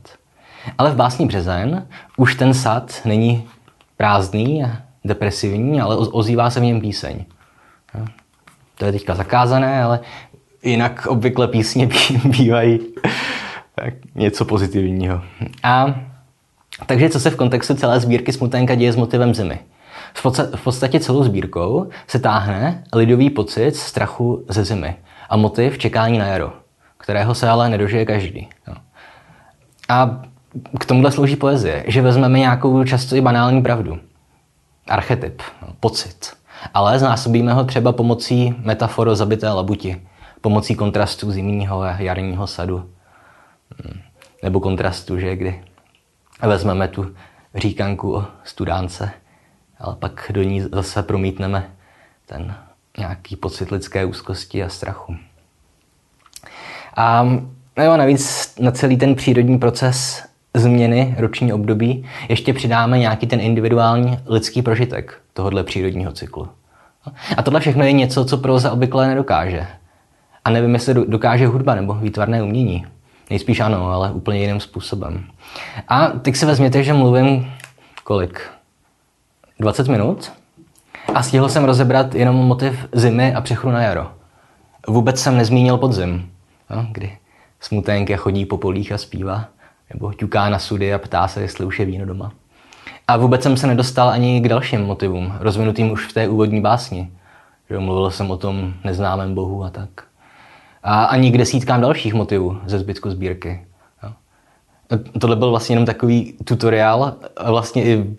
Ale 0.77 0.91
v 0.91 0.95
básni 0.95 1.25
Březen 1.25 1.87
už 2.17 2.35
ten 2.35 2.53
sad 2.53 3.01
není 3.05 3.47
prázdný 3.99 4.63
a 4.63 4.77
depresivní, 5.05 5.81
ale 5.81 5.97
ozývá 5.97 6.49
se 6.49 6.59
v 6.59 6.63
něm 6.63 6.81
píseň. 6.81 7.25
To 8.77 8.85
je 8.85 8.91
teďka 8.91 9.15
zakázané, 9.15 9.83
ale 9.83 9.99
jinak 10.63 11.05
obvykle 11.05 11.47
písně 11.47 11.89
bývají 12.25 12.79
tak 13.75 13.93
něco 14.15 14.45
pozitivního. 14.45 15.21
A 15.63 15.95
takže 16.85 17.09
co 17.09 17.19
se 17.19 17.29
v 17.29 17.35
kontextu 17.35 17.75
celé 17.75 17.99
sbírky 17.99 18.33
Smuténka 18.33 18.75
děje 18.75 18.93
s 18.93 18.95
motivem 18.95 19.35
zimy? 19.35 19.59
V 20.55 20.63
podstatě 20.63 20.99
celou 20.99 21.23
sbírkou 21.23 21.89
se 22.07 22.19
táhne 22.19 22.83
lidový 22.93 23.29
pocit 23.29 23.75
strachu 23.75 24.45
ze 24.49 24.63
zimy 24.63 24.95
a 25.29 25.37
motiv 25.37 25.77
čekání 25.77 26.17
na 26.17 26.25
jaro, 26.25 26.53
kterého 26.97 27.35
se 27.35 27.49
ale 27.49 27.69
nedožije 27.69 28.05
každý. 28.05 28.49
A 29.89 30.21
k 30.79 30.85
tomuhle 30.85 31.11
slouží 31.11 31.35
poezie, 31.35 31.83
že 31.87 32.01
vezmeme 32.01 32.39
nějakou 32.39 32.83
často 32.83 33.15
i 33.15 33.21
banální 33.21 33.61
pravdu. 33.61 33.99
Archetyp, 34.87 35.41
pocit. 35.79 36.33
Ale 36.73 36.99
znásobíme 36.99 37.53
ho 37.53 37.63
třeba 37.63 37.91
pomocí 37.91 38.55
metaforo 38.63 39.15
zabité 39.15 39.49
labuti, 39.49 40.01
pomocí 40.41 40.75
kontrastu 40.75 41.31
zimního 41.31 41.81
a 41.81 41.91
jarního 41.91 42.47
sadu. 42.47 42.89
Hmm. 43.83 44.01
Nebo 44.43 44.59
kontrastu, 44.59 45.19
že 45.19 45.35
kdy 45.35 45.63
vezmeme 46.41 46.87
tu 46.87 47.15
říkanku 47.55 48.15
o 48.15 48.25
studánce, 48.43 49.11
ale 49.79 49.95
pak 49.95 50.31
do 50.33 50.43
ní 50.43 50.61
zase 50.61 51.03
promítneme 51.03 51.71
ten 52.25 52.55
nějaký 52.97 53.35
pocit 53.35 53.71
lidské 53.71 54.05
úzkosti 54.05 54.63
a 54.63 54.69
strachu. 54.69 55.15
A 56.95 57.23
jo, 57.83 57.97
navíc 57.97 58.53
na 58.59 58.71
celý 58.71 58.97
ten 58.97 59.15
přírodní 59.15 59.59
proces 59.59 60.28
změny 60.53 61.15
roční 61.17 61.53
období 61.53 62.05
ještě 62.29 62.53
přidáme 62.53 62.99
nějaký 62.99 63.27
ten 63.27 63.39
individuální 63.39 64.19
lidský 64.25 64.61
prožitek 64.61 65.21
tohohle 65.33 65.63
přírodního 65.63 66.11
cyklu. 66.11 66.47
A 67.37 67.43
tohle 67.43 67.59
všechno 67.59 67.83
je 67.83 67.91
něco, 67.91 68.25
co 68.25 68.37
proza 68.37 68.71
obvykle 68.71 69.07
nedokáže. 69.07 69.67
A 70.45 70.49
nevím, 70.49 70.73
jestli 70.73 70.93
dokáže 70.93 71.47
hudba 71.47 71.75
nebo 71.75 71.93
výtvarné 71.93 72.43
umění. 72.43 72.85
Nejspíš 73.29 73.59
ano, 73.59 73.91
ale 73.91 74.11
úplně 74.11 74.39
jiným 74.39 74.59
způsobem. 74.59 75.23
A 75.87 76.07
teď 76.07 76.35
si 76.35 76.45
vezměte, 76.45 76.83
že 76.83 76.93
mluvím 76.93 77.51
kolik? 78.03 78.41
20 79.59 79.87
minut? 79.87 80.31
A 81.13 81.23
stihl 81.23 81.49
jsem 81.49 81.63
rozebrat 81.63 82.15
jenom 82.15 82.35
motiv 82.35 82.85
zimy 82.91 83.33
a 83.33 83.41
přechodu 83.41 83.73
na 83.73 83.81
jaro. 83.81 84.11
Vůbec 84.87 85.19
jsem 85.19 85.37
nezmínil 85.37 85.77
podzim, 85.77 86.31
kdy 86.91 87.17
smuténka 87.59 88.17
chodí 88.17 88.45
po 88.45 88.57
polích 88.57 88.91
a 88.91 88.97
zpívá, 88.97 89.45
nebo 89.93 90.13
ťuká 90.13 90.49
na 90.49 90.59
sudy 90.59 90.93
a 90.93 90.99
ptá 90.99 91.27
se, 91.27 91.41
jestli 91.41 91.65
už 91.65 91.79
je 91.79 91.85
víno 91.85 92.05
doma. 92.05 92.31
A 93.07 93.17
vůbec 93.17 93.43
jsem 93.43 93.57
se 93.57 93.67
nedostal 93.67 94.09
ani 94.09 94.41
k 94.41 94.47
dalším 94.47 94.81
motivům, 94.81 95.33
rozvinutým 95.39 95.91
už 95.91 96.05
v 96.05 96.13
té 96.13 96.27
úvodní 96.27 96.61
básni. 96.61 97.11
Že 97.69 97.79
mluvil 97.79 98.11
jsem 98.11 98.31
o 98.31 98.37
tom 98.37 98.73
neznámém 98.83 99.35
bohu 99.35 99.63
a 99.63 99.69
tak 99.69 99.89
a 100.83 101.03
ani 101.03 101.31
k 101.31 101.37
desítkám 101.37 101.81
dalších 101.81 102.13
motivů 102.13 102.57
ze 102.65 102.79
zbytku 102.79 103.09
sbírky. 103.09 103.65
Jo. 104.03 104.11
Tohle 105.19 105.35
byl 105.35 105.49
vlastně 105.49 105.73
jenom 105.73 105.85
takový 105.85 106.33
tutoriál, 106.43 107.13
vlastně 107.45 107.83
i 107.85 108.15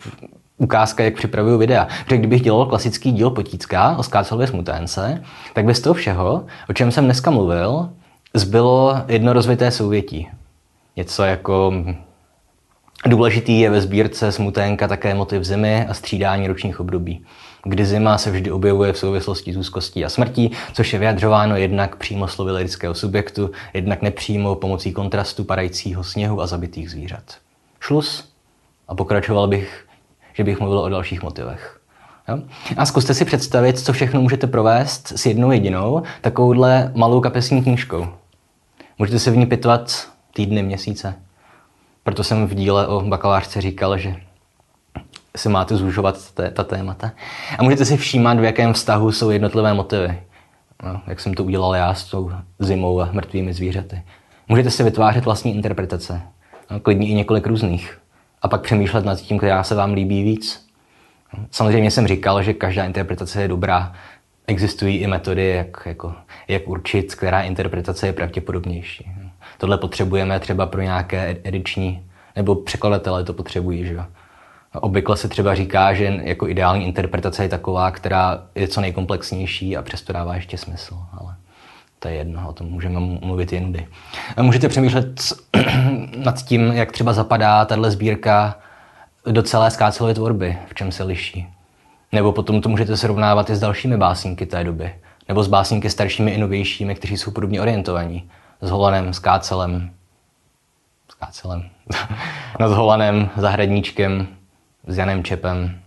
ukázka, 0.56 1.04
jak 1.04 1.14
připravuju 1.14 1.58
videa. 1.58 1.88
Protože 2.04 2.18
kdybych 2.18 2.42
dělal 2.42 2.66
klasický 2.66 3.12
díl 3.12 3.30
Potícka 3.30 3.96
o 3.98 4.02
Skácelově 4.02 4.46
smuténce, 4.46 5.22
tak 5.54 5.64
bez 5.64 5.80
toho 5.80 5.94
všeho, 5.94 6.44
o 6.70 6.72
čem 6.72 6.90
jsem 6.90 7.04
dneska 7.04 7.30
mluvil, 7.30 7.90
zbylo 8.34 8.96
jedno 9.08 9.32
rozvité 9.32 9.70
souvětí. 9.70 10.28
Něco 11.00 11.22
jako 11.22 11.72
důležitý 13.06 13.60
je 13.60 13.70
ve 13.70 13.80
sbírce 13.80 14.32
smuténka 14.32 14.88
také 14.88 15.14
motiv 15.14 15.44
zimy 15.44 15.86
a 15.86 15.94
střídání 15.94 16.46
ročních 16.46 16.80
období 16.80 17.24
kdy 17.64 17.86
zima 17.86 18.18
se 18.18 18.30
vždy 18.30 18.50
objevuje 18.50 18.92
v 18.92 18.98
souvislosti 18.98 19.52
s 19.52 19.56
úzkostí 19.56 20.04
a 20.04 20.08
smrtí, 20.08 20.50
což 20.72 20.92
je 20.92 20.98
vyjadřováno 20.98 21.56
jednak 21.56 21.96
přímo 21.96 22.28
slovy 22.28 22.52
lidského 22.52 22.94
subjektu, 22.94 23.50
jednak 23.74 24.02
nepřímo 24.02 24.54
pomocí 24.54 24.92
kontrastu 24.92 25.44
padajícího 25.44 26.04
sněhu 26.04 26.40
a 26.40 26.46
zabitých 26.46 26.90
zvířat. 26.90 27.22
Šlus 27.80 28.32
a 28.88 28.94
pokračoval 28.94 29.48
bych, 29.48 29.86
že 30.32 30.44
bych 30.44 30.60
mluvil 30.60 30.78
o 30.78 30.88
dalších 30.88 31.22
motivech. 31.22 31.80
Jo? 32.28 32.38
A 32.76 32.86
zkuste 32.86 33.14
si 33.14 33.24
představit, 33.24 33.78
co 33.78 33.92
všechno 33.92 34.20
můžete 34.22 34.46
provést 34.46 35.12
s 35.16 35.26
jednou 35.26 35.50
jedinou 35.50 36.02
takovouhle 36.20 36.92
malou 36.94 37.20
kapesní 37.20 37.62
knížkou. 37.62 38.08
Můžete 38.98 39.18
se 39.18 39.30
v 39.30 39.36
ní 39.36 39.46
pitvat 39.46 40.08
týdny, 40.40 40.62
měsíce. 40.62 41.14
Proto 42.02 42.24
jsem 42.24 42.46
v 42.46 42.54
díle 42.54 42.86
o 42.86 43.00
bakalářce 43.00 43.60
říkal, 43.60 43.98
že 43.98 44.16
si 45.36 45.48
máte 45.48 45.76
zúžovat 45.76 46.32
ta, 46.34 46.50
ta 46.50 46.64
témata. 46.64 47.12
A 47.58 47.62
můžete 47.62 47.84
si 47.84 47.96
všímat, 47.96 48.38
v 48.38 48.44
jakém 48.44 48.72
vztahu 48.72 49.12
jsou 49.12 49.30
jednotlivé 49.30 49.74
motivy. 49.74 50.20
No, 50.84 51.00
jak 51.06 51.20
jsem 51.20 51.34
to 51.34 51.44
udělal 51.44 51.74
já 51.74 51.94
s 51.94 52.04
tou 52.04 52.32
zimou 52.58 53.00
a 53.00 53.08
mrtvými 53.12 53.52
zvířaty. 53.52 54.02
Můžete 54.48 54.70
si 54.70 54.82
vytvářet 54.82 55.24
vlastní 55.24 55.54
interpretace. 55.54 56.22
No, 56.70 56.80
klidně 56.80 57.08
i 57.08 57.14
několik 57.14 57.46
různých. 57.46 57.98
A 58.42 58.48
pak 58.48 58.62
přemýšlet 58.62 59.04
nad 59.04 59.20
tím, 59.20 59.38
která 59.38 59.62
se 59.62 59.74
vám 59.74 59.92
líbí 59.92 60.22
víc. 60.22 60.66
No, 61.38 61.46
samozřejmě 61.50 61.90
jsem 61.90 62.06
říkal, 62.06 62.42
že 62.42 62.52
každá 62.52 62.84
interpretace 62.84 63.42
je 63.42 63.48
dobrá. 63.48 63.92
Existují 64.46 64.96
i 64.96 65.06
metody, 65.06 65.48
jak, 65.48 65.82
jako, 65.86 66.14
jak 66.48 66.68
určit, 66.68 67.14
která 67.14 67.42
interpretace 67.42 68.06
je 68.06 68.12
pravděpodobnější. 68.12 69.10
Tohle 69.60 69.78
potřebujeme 69.78 70.40
třeba 70.40 70.66
pro 70.66 70.80
nějaké 70.80 71.36
ediční, 71.44 72.06
nebo 72.36 72.54
překladatelé 72.54 73.24
to 73.24 73.32
potřebují, 73.32 73.86
že 73.86 73.94
jo 73.94 74.04
Obvykle 74.74 75.16
se 75.16 75.28
třeba 75.28 75.54
říká, 75.54 75.94
že 75.94 76.20
jako 76.22 76.48
ideální 76.48 76.86
interpretace 76.86 77.44
je 77.44 77.48
taková, 77.48 77.90
která 77.90 78.42
je 78.54 78.68
co 78.68 78.80
nejkomplexnější 78.80 79.76
a 79.76 79.82
přesto 79.82 80.12
dává 80.12 80.34
ještě 80.34 80.58
smysl. 80.58 80.98
Ale 81.20 81.34
to 81.98 82.08
je 82.08 82.14
jedno, 82.14 82.48
o 82.48 82.52
tom 82.52 82.66
můžeme 82.66 83.00
mluvit 83.00 83.52
jindy. 83.52 83.86
Můžete 84.42 84.68
přemýšlet 84.68 85.20
nad 86.16 86.42
tím, 86.42 86.72
jak 86.72 86.92
třeba 86.92 87.12
zapadá 87.12 87.64
tahle 87.64 87.90
sbírka 87.90 88.58
do 89.30 89.42
celé 89.42 89.70
skácelové 89.70 90.14
tvorby, 90.14 90.58
v 90.68 90.74
čem 90.74 90.92
se 90.92 91.04
liší. 91.04 91.46
Nebo 92.12 92.32
potom 92.32 92.60
to 92.60 92.68
můžete 92.68 92.96
srovnávat 92.96 93.50
i 93.50 93.56
s 93.56 93.60
dalšími 93.60 93.96
básníky 93.96 94.46
té 94.46 94.64
doby. 94.64 94.94
Nebo 95.28 95.42
s 95.42 95.48
básníky 95.48 95.90
staršími 95.90 96.30
i 96.30 96.38
novějšími, 96.38 96.94
kteří 96.94 97.16
jsou 97.16 97.30
podobně 97.30 97.60
orientovaní. 97.60 98.30
S 98.62 98.70
Holanem, 98.70 99.14
s 99.14 99.18
Kácelem, 99.18 99.90
s 101.10 101.14
Kácelem, 101.14 101.70
no 102.60 102.68
s 102.68 102.72
Holanem, 102.72 103.30
Zahradníčkem, 103.36 104.28
s 104.86 104.98
Janem 104.98 105.24
Čepem. 105.24 105.80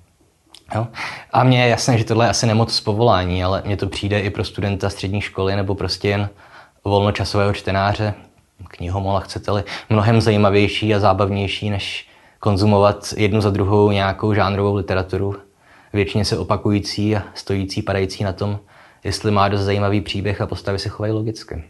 Jo? 0.75 0.87
A 1.31 1.43
mně 1.43 1.63
je 1.63 1.69
jasné, 1.69 1.97
že 1.97 2.03
tohle 2.03 2.25
je 2.25 2.29
asi 2.29 2.47
nemoc 2.47 2.73
z 2.73 2.81
povolání, 2.81 3.43
ale 3.43 3.61
mně 3.65 3.77
to 3.77 3.87
přijde 3.87 4.19
i 4.19 4.29
pro 4.29 4.43
studenta 4.43 4.89
střední 4.89 5.21
školy 5.21 5.55
nebo 5.55 5.75
prostě 5.75 6.09
jen 6.09 6.29
volnočasového 6.83 7.53
čtenáře, 7.53 8.13
knihomola 8.67 9.19
chcete-li, 9.19 9.63
mnohem 9.89 10.21
zajímavější 10.21 10.95
a 10.95 10.99
zábavnější, 10.99 11.69
než 11.69 12.07
konzumovat 12.39 13.13
jednu 13.17 13.41
za 13.41 13.49
druhou 13.49 13.91
nějakou 13.91 14.33
žánrovou 14.33 14.75
literaturu, 14.75 15.35
většině 15.93 16.25
se 16.25 16.37
opakující 16.37 17.15
a 17.15 17.23
stojící, 17.33 17.81
padající 17.81 18.23
na 18.23 18.33
tom, 18.33 18.59
jestli 19.03 19.31
má 19.31 19.47
dost 19.47 19.61
zajímavý 19.61 20.01
příběh 20.01 20.41
a 20.41 20.47
postavy 20.47 20.79
se 20.79 20.89
chovají 20.89 21.13
logicky. 21.13 21.63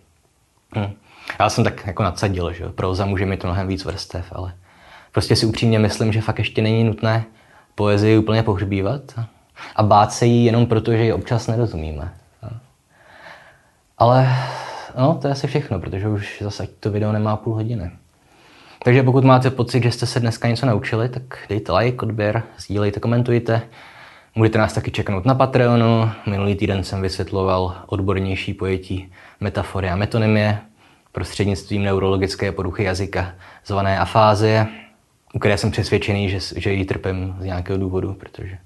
Hm. 0.76 0.94
Já 1.40 1.50
jsem 1.50 1.64
tak 1.64 1.88
jako 1.88 2.04
nadsadil, 2.04 2.54
že 2.54 2.70
proza 2.70 3.06
může 3.06 3.26
mít 3.26 3.44
mnohem 3.44 3.68
víc 3.68 3.86
vrstev, 3.86 4.26
ale 4.32 4.54
Prostě 5.14 5.36
si 5.36 5.46
upřímně 5.46 5.80
myslím, 5.80 6.14
že 6.14 6.22
fakt 6.22 6.40
ještě 6.40 6.62
není 6.62 6.84
nutné 6.84 7.26
poezii 7.76 8.18
úplně 8.18 8.44
pohřbívat 8.44 9.02
a 9.76 9.84
bát 9.84 10.14
se 10.14 10.26
jí 10.26 10.46
jenom 10.46 10.66
proto, 10.66 10.92
že 10.92 11.04
ji 11.04 11.14
občas 11.14 11.48
nerozumíme. 11.48 12.14
Ale 13.98 14.36
no, 14.98 15.16
to 15.22 15.28
je 15.28 15.32
asi 15.32 15.48
všechno, 15.48 15.80
protože 15.80 16.08
už 16.08 16.38
zase 16.42 16.68
to 16.80 16.92
video 16.92 17.12
nemá 17.12 17.38
půl 17.38 17.54
hodiny. 17.54 17.92
Takže 18.84 19.04
pokud 19.04 19.24
máte 19.24 19.50
pocit, 19.50 19.84
že 19.84 19.92
jste 19.92 20.06
se 20.06 20.20
dneska 20.20 20.48
něco 20.48 20.66
naučili, 20.66 21.10
tak 21.10 21.24
dejte 21.50 21.72
like, 21.72 22.06
odběr, 22.06 22.44
sdílejte, 22.58 23.00
komentujte. 23.00 23.62
Můžete 24.36 24.58
nás 24.58 24.74
taky 24.74 24.92
čeknout 24.92 25.26
na 25.26 25.36
Patreonu. 25.36 26.12
Minulý 26.26 26.56
týden 26.56 26.84
jsem 26.84 27.02
vysvětloval 27.02 27.76
odbornější 27.86 28.54
pojetí 28.54 29.12
metafory 29.40 29.90
a 29.90 29.96
metonymie 29.96 30.58
prostřednictvím 31.12 31.84
neurologické 31.84 32.52
poruchy 32.52 32.84
jazyka 32.84 33.34
zvané 33.66 34.00
afázie, 34.00 34.68
u 35.34 35.40
které 35.40 35.58
jsem 35.58 35.72
přesvědčený, 35.72 36.30
že, 36.30 36.40
že 36.56 36.74
ji 36.74 36.86
trpím 36.86 37.36
z 37.40 37.44
nějakého 37.44 37.80
důvodu, 37.80 38.14
protože 38.14 38.58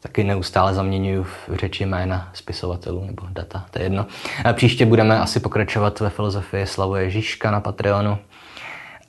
taky 0.00 0.24
neustále 0.24 0.74
zaměňuju 0.74 1.22
v 1.22 1.48
řeči 1.52 1.86
jména 1.86 2.30
spisovatelů 2.32 3.04
nebo 3.04 3.22
data, 3.30 3.66
to 3.70 3.78
je 3.78 3.84
jedno. 3.84 4.06
A 4.44 4.52
příště 4.52 4.86
budeme 4.86 5.20
asi 5.20 5.40
pokračovat 5.40 6.00
ve 6.00 6.10
filozofii 6.10 6.66
Slavoje 6.66 7.10
Žižka 7.10 7.50
na 7.50 7.60
Patreonu. 7.60 8.18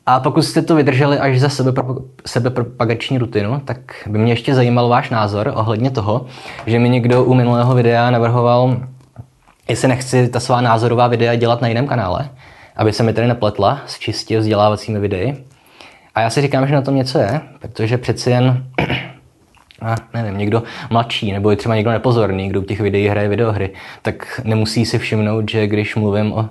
A 0.09 0.19
pokud 0.19 0.41
jste 0.41 0.61
to 0.61 0.75
vydrželi 0.75 1.19
až 1.19 1.39
za 1.39 1.49
sebe, 1.49 1.83
sebepropagační 2.25 3.17
rutinu, 3.17 3.61
tak 3.65 3.77
by 4.07 4.17
mě 4.17 4.31
ještě 4.31 4.55
zajímal 4.55 4.89
váš 4.89 5.09
názor 5.09 5.51
ohledně 5.55 5.91
toho, 5.91 6.25
že 6.65 6.79
mi 6.79 6.89
někdo 6.89 7.23
u 7.23 7.33
minulého 7.33 7.75
videa 7.75 8.11
navrhoval, 8.11 8.77
jestli 9.69 9.87
nechci 9.87 10.27
ta 10.27 10.39
svá 10.39 10.61
názorová 10.61 11.07
videa 11.07 11.35
dělat 11.35 11.61
na 11.61 11.67
jiném 11.67 11.87
kanále, 11.87 12.29
aby 12.75 12.93
se 12.93 13.03
mi 13.03 13.13
tady 13.13 13.27
nepletla 13.27 13.79
s 13.85 13.99
čistě 13.99 14.39
vzdělávacími 14.39 14.99
videi. 14.99 15.43
A 16.15 16.21
já 16.21 16.29
si 16.29 16.41
říkám, 16.41 16.67
že 16.67 16.75
na 16.75 16.81
tom 16.81 16.95
něco 16.95 17.19
je, 17.19 17.41
protože 17.59 17.97
přeci 17.97 18.29
jen 18.29 18.63
a 19.81 19.95
nevím, 20.13 20.37
někdo 20.37 20.63
mladší, 20.89 21.31
nebo 21.31 21.49
je 21.49 21.55
třeba 21.55 21.75
někdo 21.75 21.91
nepozorný, 21.91 22.49
kdo 22.49 22.61
u 22.61 22.63
těch 22.63 22.81
videí 22.81 23.07
hraje 23.07 23.29
videohry, 23.29 23.73
tak 24.01 24.41
nemusí 24.43 24.85
si 24.85 24.99
všimnout, 24.99 25.51
že 25.51 25.67
když 25.67 25.95
mluvím 25.95 26.33
o 26.33 26.49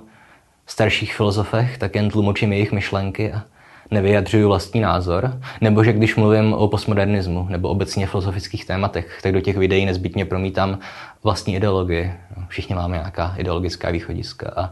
starších 0.67 1.15
filozofech, 1.15 1.77
tak 1.77 1.95
jen 1.95 2.09
tlumočím 2.09 2.53
jejich 2.53 2.71
myšlenky 2.71 3.33
a 3.33 3.41
nevyjadřuju 3.91 4.47
vlastní 4.47 4.81
názor, 4.81 5.39
nebo 5.61 5.83
že 5.83 5.93
když 5.93 6.15
mluvím 6.15 6.53
o 6.53 6.67
postmodernismu 6.67 7.47
nebo 7.49 7.69
obecně 7.69 8.07
filozofických 8.07 8.65
tématech, 8.65 9.19
tak 9.23 9.33
do 9.33 9.41
těch 9.41 9.57
videí 9.57 9.85
nezbytně 9.85 10.25
promítám 10.25 10.79
vlastní 11.23 11.55
ideologii. 11.55 12.13
Všichni 12.47 12.75
máme 12.75 12.97
nějaká 12.97 13.35
ideologická 13.37 13.91
východiska 13.91 14.53
a, 14.55 14.69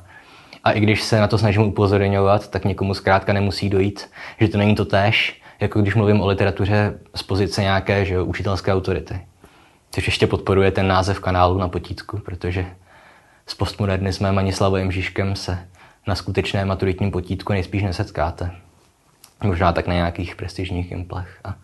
a 0.63 0.71
i 0.71 0.79
když 0.79 1.03
se 1.03 1.19
na 1.19 1.27
to 1.27 1.37
snažím 1.37 1.61
upozorňovat, 1.61 2.47
tak 2.47 2.65
někomu 2.65 2.93
zkrátka 2.93 3.33
nemusí 3.33 3.69
dojít, 3.69 4.09
že 4.39 4.47
to 4.47 4.57
není 4.57 4.75
to 4.75 4.85
též, 4.85 5.41
jako 5.59 5.81
když 5.81 5.95
mluvím 5.95 6.21
o 6.21 6.27
literatuře 6.27 6.99
z 7.15 7.23
pozice 7.23 7.61
nějaké 7.61 8.05
že, 8.05 8.21
učitelské 8.21 8.73
autority. 8.73 9.19
Což 9.91 10.05
ještě 10.05 10.27
podporuje 10.27 10.71
ten 10.71 10.87
název 10.87 11.19
kanálu 11.19 11.57
na 11.57 11.67
potítku, 11.67 12.17
protože 12.17 12.65
s 13.47 13.55
postmodernismem 13.55 14.37
ani 14.37 14.53
Slavojem 14.53 14.91
Žižkem 14.91 15.35
se 15.35 15.67
na 16.07 16.15
skutečné 16.15 16.65
maturitním 16.65 17.11
potítku 17.11 17.53
nejspíš 17.53 17.83
nesetkáte. 17.83 18.51
Možná 19.43 19.71
tak 19.71 19.87
na 19.87 19.93
nějakých 19.93 20.35
prestižních 20.35 20.91
implech. 20.91 21.39
A 21.43 21.55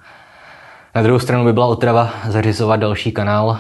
na 0.96 1.02
druhou 1.02 1.20
stranu 1.20 1.44
by 1.46 1.54
byla 1.54 1.66
otrava 1.66 2.10
zařizovat 2.28 2.80
další 2.80 3.12
kanál. 3.12 3.60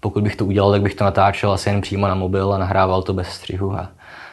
Pokud 0.00 0.22
bych 0.22 0.36
to 0.36 0.44
udělal, 0.44 0.70
tak 0.70 0.82
bych 0.82 0.94
to 0.94 1.04
natáčel 1.04 1.52
asi 1.52 1.68
jen 1.68 1.80
přímo 1.80 2.08
na 2.08 2.14
mobil 2.14 2.52
a 2.52 2.58
nahrával 2.58 3.02
to 3.02 3.12
bez 3.12 3.28
střihu 3.28 3.72
a 3.72 3.88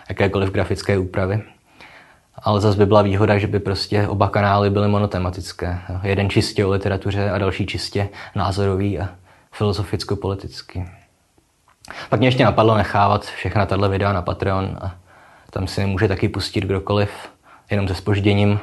jakékoliv 0.09 0.51
grafické 0.51 0.97
úpravy. 0.97 1.41
Ale 2.43 2.61
zase 2.61 2.77
by 2.77 2.85
byla 2.85 3.01
výhoda, 3.01 3.37
že 3.37 3.47
by 3.47 3.59
prostě 3.59 4.07
oba 4.07 4.29
kanály 4.29 4.69
byly 4.69 4.87
monotematické. 4.87 5.79
Jeden 6.03 6.29
čistě 6.29 6.65
o 6.65 6.69
literatuře 6.69 7.31
a 7.31 7.37
další 7.37 7.65
čistě 7.65 8.09
názorový 8.35 8.99
a 8.99 9.09
filozoficko-politický. 9.51 10.85
Pak 12.09 12.19
mě 12.19 12.27
ještě 12.27 12.45
napadlo 12.45 12.77
nechávat 12.77 13.25
všechna 13.25 13.65
tato 13.65 13.89
videa 13.89 14.13
na 14.13 14.21
Patreon 14.21 14.77
a 14.81 14.95
tam 15.53 15.67
si 15.67 15.85
může 15.85 16.07
taky 16.07 16.29
pustit 16.29 16.63
kdokoliv, 16.63 17.11
jenom 17.71 17.87
se 17.87 17.95
spožděním. 17.95 18.59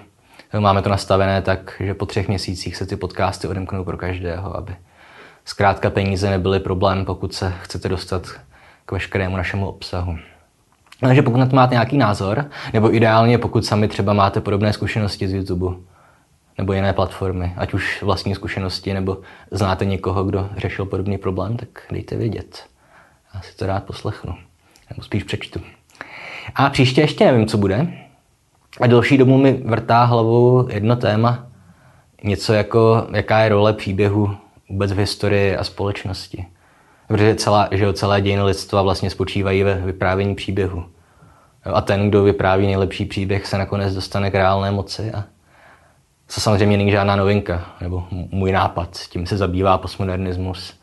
Máme 0.58 0.82
to 0.82 0.88
nastavené 0.88 1.42
tak, 1.42 1.72
že 1.80 1.94
po 1.94 2.06
třech 2.06 2.28
měsících 2.28 2.76
se 2.76 2.86
ty 2.86 2.96
podcasty 2.96 3.48
odemknou 3.48 3.84
pro 3.84 3.96
každého, 3.96 4.56
aby 4.56 4.76
zkrátka 5.44 5.90
peníze 5.90 6.30
nebyly 6.30 6.60
problém, 6.60 7.04
pokud 7.04 7.34
se 7.34 7.52
chcete 7.60 7.88
dostat 7.88 8.26
k 8.86 8.92
veškerému 8.92 9.36
našemu 9.36 9.68
obsahu. 9.68 10.18
Takže 11.00 11.22
pokud 11.22 11.36
na 11.36 11.46
to 11.46 11.56
máte 11.56 11.74
nějaký 11.74 11.98
názor, 11.98 12.44
nebo 12.72 12.94
ideálně 12.94 13.38
pokud 13.38 13.64
sami 13.64 13.88
třeba 13.88 14.12
máte 14.12 14.40
podobné 14.40 14.72
zkušenosti 14.72 15.28
z 15.28 15.32
YouTube, 15.32 15.76
nebo 16.58 16.72
jiné 16.72 16.92
platformy, 16.92 17.54
ať 17.56 17.74
už 17.74 18.02
vlastní 18.02 18.34
zkušenosti, 18.34 18.94
nebo 18.94 19.18
znáte 19.50 19.84
někoho, 19.84 20.24
kdo 20.24 20.50
řešil 20.56 20.84
podobný 20.84 21.18
problém, 21.18 21.56
tak 21.56 21.68
dejte 21.90 22.16
vědět. 22.16 22.64
Já 23.34 23.40
si 23.40 23.56
to 23.56 23.66
rád 23.66 23.84
poslechnu, 23.84 24.34
nebo 24.90 25.02
spíš 25.02 25.24
přečtu. 25.24 25.60
A 26.54 26.70
příště 26.70 27.00
ještě 27.00 27.24
nevím, 27.24 27.46
co 27.46 27.58
bude. 27.58 27.88
A 28.80 28.86
další 28.86 29.18
dobu 29.18 29.36
mi 29.36 29.52
vrtá 29.52 30.04
hlavou 30.04 30.68
jedno 30.70 30.96
téma, 30.96 31.46
něco 32.22 32.52
jako, 32.52 33.06
jaká 33.12 33.38
je 33.38 33.48
role 33.48 33.72
příběhu 33.72 34.36
vůbec 34.68 34.92
v 34.92 34.98
historii 34.98 35.56
a 35.56 35.64
společnosti. 35.64 36.46
Protože 37.08 37.34
celá, 37.34 37.68
že 37.70 37.84
jo, 37.84 37.92
celé 37.92 38.20
dějiny 38.20 38.42
lidstva 38.42 38.82
vlastně 38.82 39.10
spočívají 39.10 39.62
ve 39.62 39.74
vyprávění 39.74 40.34
příběhu. 40.34 40.84
A 41.64 41.80
ten, 41.80 42.08
kdo 42.08 42.22
vypráví 42.22 42.66
nejlepší 42.66 43.04
příběh, 43.04 43.46
se 43.46 43.58
nakonec 43.58 43.94
dostane 43.94 44.30
k 44.30 44.34
reálné 44.34 44.70
moci. 44.70 45.12
A 45.12 45.24
to 46.34 46.40
samozřejmě 46.40 46.76
není 46.76 46.90
žádná 46.90 47.16
novinka, 47.16 47.64
nebo 47.80 48.06
můj 48.10 48.52
nápad. 48.52 48.98
Tím 49.10 49.26
se 49.26 49.36
zabývá 49.36 49.78
postmodernismus. 49.78 50.80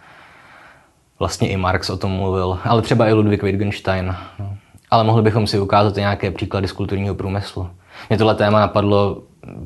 Vlastně 1.19 1.49
i 1.49 1.57
Marx 1.57 1.89
o 1.89 1.97
tom 1.97 2.11
mluvil, 2.11 2.59
ale 2.63 2.81
třeba 2.81 3.07
i 3.07 3.13
Ludwig 3.13 3.43
Wittgenstein. 3.43 4.15
No. 4.39 4.57
Ale 4.91 5.03
mohli 5.03 5.21
bychom 5.21 5.47
si 5.47 5.59
ukázat 5.59 5.97
i 5.97 5.99
nějaké 5.99 6.31
příklady 6.31 6.67
z 6.67 6.71
kulturního 6.71 7.15
průmyslu. 7.15 7.69
Mě 8.09 8.17
tohle 8.17 8.35
téma 8.35 8.59
napadlo, 8.59 9.21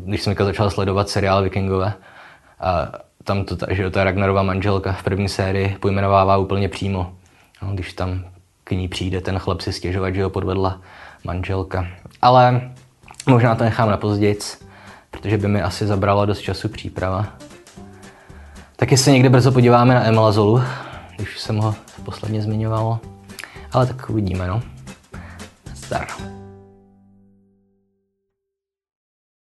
když 0.05 0.21
jsem 0.21 0.35
začal 0.39 0.69
sledovat 0.69 1.09
seriál 1.09 1.43
Vikingové. 1.43 1.93
A 2.59 2.87
tam 3.23 3.45
to, 3.45 3.57
že 3.69 3.89
ta 3.89 4.03
Ragnarova 4.03 4.43
manželka 4.43 4.93
v 4.93 5.03
první 5.03 5.29
sérii 5.29 5.77
pojmenovává 5.79 6.37
úplně 6.37 6.69
přímo. 6.69 7.13
No, 7.61 7.73
když 7.73 7.93
tam 7.93 8.23
k 8.63 8.71
ní 8.71 8.87
přijde 8.87 9.21
ten 9.21 9.39
chlap 9.39 9.61
si 9.61 9.73
stěžovat, 9.73 10.15
že 10.15 10.23
ho 10.23 10.29
podvedla 10.29 10.81
manželka. 11.23 11.87
Ale 12.21 12.71
možná 13.29 13.55
to 13.55 13.63
nechám 13.63 13.89
na 13.89 13.97
pozdějc, 13.97 14.65
protože 15.11 15.37
by 15.37 15.47
mi 15.47 15.61
asi 15.61 15.87
zabralo 15.87 16.25
dost 16.25 16.39
času 16.39 16.69
příprava. 16.69 17.25
Taky 18.75 18.97
se 18.97 19.11
někde 19.11 19.29
brzo 19.29 19.51
podíváme 19.51 19.95
na 19.95 20.03
Emila 20.05 20.31
Zolu, 20.31 20.61
když 21.15 21.39
jsem 21.39 21.57
ho 21.57 21.75
posledně 22.05 22.41
zmiňoval. 22.41 22.99
Ale 23.71 23.85
tak 23.85 24.09
uvidíme, 24.09 24.47
no. 24.47 24.61
Star. 25.91 26.40